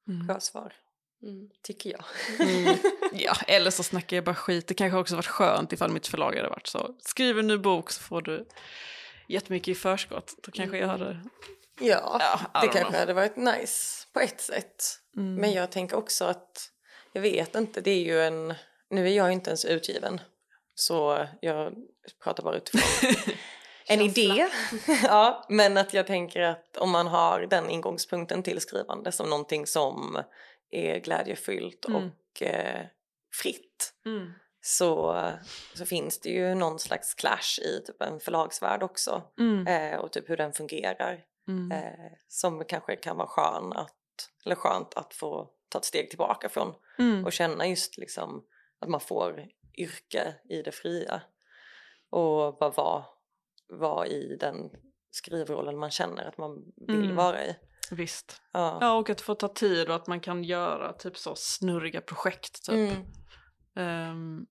[0.08, 0.28] Mm.
[0.28, 0.74] Bra svar,
[1.24, 1.50] Mm.
[1.64, 2.04] tycker jag.
[2.40, 2.78] Mm.
[3.14, 4.68] Ja, eller så snackar jag bara skit.
[4.68, 6.96] Det kanske också varit skönt ifall mitt förlag hade varit så.
[7.00, 8.48] Skriv en ny bok så får du
[9.28, 10.36] jättemycket i förskott.
[10.44, 11.22] Då kanske jag hade...
[11.80, 13.00] Ja, Ja, det kanske know.
[13.00, 14.84] hade varit nice på ett sätt.
[15.18, 15.36] Mm.
[15.36, 16.72] Men jag tänker också att,
[17.14, 18.54] jag vet inte, det är ju en,
[18.90, 20.22] nu är jag inte ens utgiven.
[20.76, 21.74] Så jag
[22.24, 23.12] pratar bara utifrån
[23.90, 24.48] en idé.
[25.04, 29.68] ja, men att jag tänker att om man har den ingångspunkten till skrivande som någonting
[29.68, 30.18] som
[30.72, 31.96] är glädjefyllt Mm.
[32.04, 32.86] och eh,
[33.42, 34.32] fritt Mm.
[34.62, 35.22] så,
[35.74, 39.68] så finns det ju någon slags clash i typ en förlagsvärld också Mm.
[39.68, 41.72] eh, och typ hur den fungerar Mm.
[41.72, 43.96] eh, som kanske kan vara skön att,
[44.46, 47.26] eller skönt att få ta ett steg tillbaka från Mm.
[47.26, 48.44] och känna just liksom
[48.80, 49.46] att man får
[49.78, 51.22] yrke i det fria
[52.10, 53.06] och bara vara,
[53.68, 54.70] vara i den
[55.12, 57.16] skrivrollen man känner att man vill Mm.
[57.16, 57.56] vara i.
[57.92, 58.42] Visst.
[58.54, 58.78] Ja.
[58.82, 62.66] Ja, och att få ta tid och att man kan göra typ så snurriga projekt.
[62.66, 62.76] Typ.
[62.76, 63.06] Mm.
[63.76, 64.46] Ehm,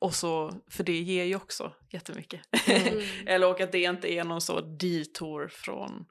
[0.00, 2.40] och så, för det ger ju också jättemycket.
[2.68, 3.04] Mm.
[3.26, 6.04] Eller och att det inte är någon så detour från,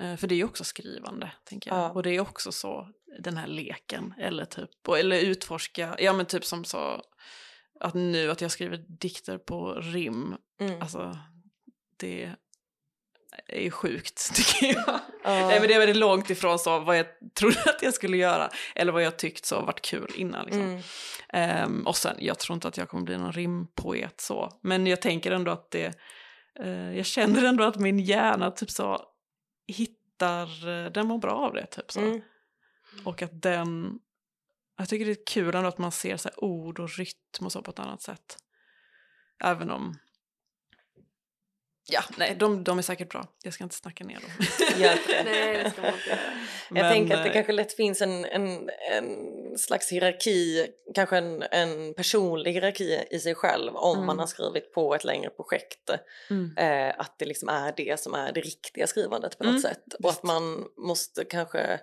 [0.00, 1.78] eh, för det är ju också skrivande, tänker jag.
[1.78, 1.90] Ja.
[1.90, 2.88] Och det är också så,
[3.20, 7.02] den här leken, eller typ, och- eller utforska, ja men typ som så,
[7.80, 10.80] att nu att jag skriver dikter på rim, Mm.
[10.82, 11.18] alltså
[11.96, 12.30] det
[13.46, 15.00] är ju sjukt tycker jag.
[15.24, 15.48] Ja.
[15.48, 18.50] Nej men det är väldigt långt ifrån så vad jag trodde att jag skulle göra,
[18.74, 20.62] eller vad jag tyckt så varit kul innan liksom.
[20.62, 20.82] Mm.
[21.28, 24.58] Ehm, och sen, jag tror inte att jag kommer bli någon rimpoet så.
[24.62, 25.94] Men jag tänker ändå att det,
[26.60, 29.02] eh, jag känner ändå att min hjärna typ så
[29.66, 32.00] hittar, eh, den mår bra av det typ så.
[32.00, 32.20] Mm.
[33.04, 33.98] Och att den,
[34.76, 37.52] jag tycker det är kul ändå att man ser så här ord och rytm och
[37.52, 38.36] så på ett annat sätt.
[39.44, 39.98] Även om,
[41.90, 44.30] ja nej de, de är säkert bra, jag ska inte snacka ner dem.
[44.80, 45.24] Gör inte det.
[45.24, 46.18] Nej, det ska man inte göra.
[46.68, 51.16] Jag Men, tänker att det eh, kanske lätt finns en, en, en slags hierarki, kanske
[51.18, 54.06] en, en personlig hierarki i sig själv om Mm.
[54.06, 55.90] man har skrivit på ett längre projekt.
[56.30, 56.56] Mm.
[56.56, 59.94] Eh, att det liksom är det som är det riktiga skrivandet på något Mm, sätt.
[60.02, 61.80] Och att man måste kanske,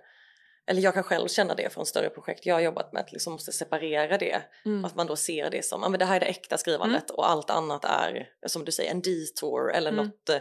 [0.68, 3.34] eller jag kan själv känna det från större projekt jag har jobbat med, att liksom
[3.34, 4.42] måste separera det.
[4.66, 4.86] Mm.
[4.86, 7.30] Att man då ser det som, ja men det här är det äkta skrivandet och
[7.30, 10.06] allt annat är, som du säger, en detour eller Mm.
[10.06, 10.38] något eh,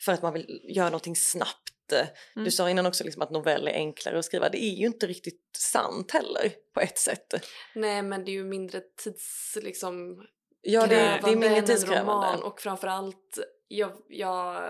[0.00, 1.92] för att man vill göra någonting snabbt.
[1.92, 2.44] Mm.
[2.44, 4.48] Du sa innan också liksom att novell är enklare att skriva.
[4.48, 7.34] Det är ju inte riktigt sant heller på ett sätt.
[7.74, 9.58] Nej, men det är ju mindre tids...
[9.62, 10.22] Liksom,
[10.62, 12.12] Ja, det, är- det är mindre tidskrävande.
[12.12, 13.92] roman, Och framförallt, jag...
[14.08, 14.62] jag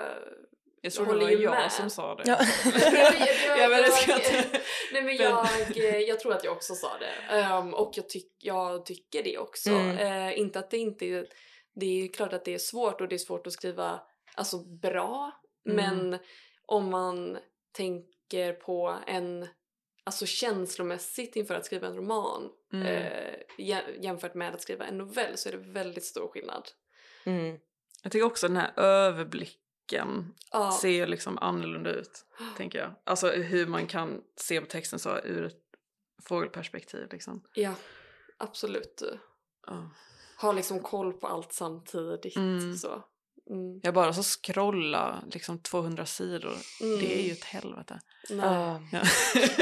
[0.81, 1.72] Jag tror det håller var jag med.
[1.72, 2.22] som sa det.
[2.26, 2.39] Ja.
[3.59, 4.61] Ja, men det ska inte-
[4.93, 5.47] Nej men jag,
[6.03, 7.35] jag tror att jag också sa det.
[7.35, 9.70] Ehm, och jag, tyck, jag tycker det också.
[9.70, 9.99] Mm.
[10.28, 11.26] Eh, inte att det inte är...
[11.74, 14.01] Det är klart att det är svårt och det är svårt att skriva
[14.35, 15.33] alltså, bra.
[15.68, 15.76] Mm.
[16.09, 16.18] Men
[16.66, 17.39] om man
[17.76, 19.49] tänker på en...
[20.05, 22.87] Alltså känslomässigt inför att skriva en roman Mm.
[22.87, 26.68] eh, jä- jämfört med att skriva en novell så är det väldigt stor skillnad.
[27.26, 27.59] Mm.
[28.03, 29.61] Jag tycker också den här överblicken
[30.53, 30.72] Ja.
[30.80, 32.24] ser liksom annorlunda ut,
[32.57, 32.95] tänker jag.
[33.05, 35.62] Alltså hur man kan se på texten så ur ett
[36.28, 37.43] fågelperspektiv liksom.
[37.55, 37.74] Ja,
[38.38, 39.03] absolut.
[39.66, 39.91] Ja.
[40.41, 42.36] Ha liksom koll på allt samtidigt.
[42.36, 42.76] Mm.
[42.76, 43.05] Så.
[43.51, 43.80] Mm.
[43.82, 46.99] Jag bara så scrolla liksom 200 sidor, Mm.
[46.99, 48.01] det är ju ett helvete.
[48.30, 48.80] Nej.
[48.93, 49.03] Ja.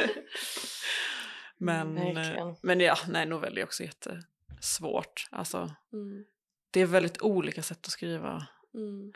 [1.60, 2.56] Men, eh, Verkligen.
[2.62, 5.28] men ja, nej novell är också jättesvårt.
[5.30, 6.24] Alltså Mm.
[6.70, 9.12] det är väldigt olika sätt att skriva, Mm.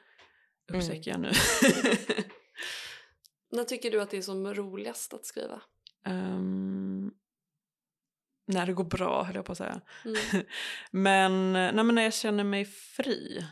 [0.69, 1.33] Upptäcker jag nu.
[3.51, 5.63] När tycker du att det är som roligast att skriva?
[6.05, 7.13] Ehm,
[8.47, 9.81] när det går bra höll jag på att säga.
[10.05, 10.47] Mm.
[10.91, 13.47] Men, nej, men när jag känner mig fri,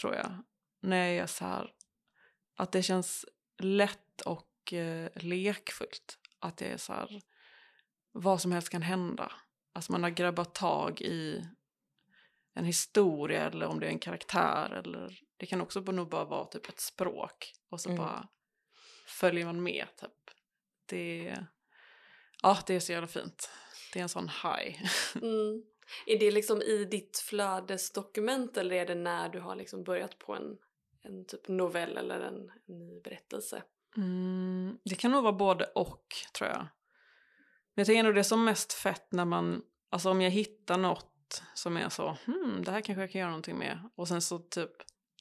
[0.00, 0.42] tror jag.
[0.82, 1.70] När jag är så här,
[2.56, 3.26] att det känns
[3.62, 6.18] lätt och eh, lekfullt.
[6.38, 7.20] Att det är så här,
[8.12, 9.32] vad som helst kan hända.
[9.72, 11.44] Alltså man har grabbat tag i
[12.54, 16.44] en historia eller om det är en karaktär eller det kan också nog bara vara
[16.46, 18.02] typ ett språk och så Mm.
[18.02, 18.28] bara
[19.06, 20.10] följer man med typ.
[20.86, 21.36] Det,
[22.42, 23.50] ja, det är så jävla fint.
[23.92, 24.82] Det är en sån high.
[25.22, 25.62] Mm.
[26.06, 30.34] Är det liksom i ditt flödesdokument eller är det när du har liksom börjat på
[30.34, 30.56] en,
[31.02, 33.62] en typ novell eller en, en ny berättelse?
[33.96, 36.06] Mm, det kan nog vara både och
[36.38, 36.58] tror jag.
[36.58, 36.68] Men
[37.74, 41.11] jag tänker nog det är som mest fett när man, alltså om jag hittar något
[41.54, 43.78] som är så, hmm, det här kanske jag kan göra någonting med.
[43.94, 44.70] Och sen så typ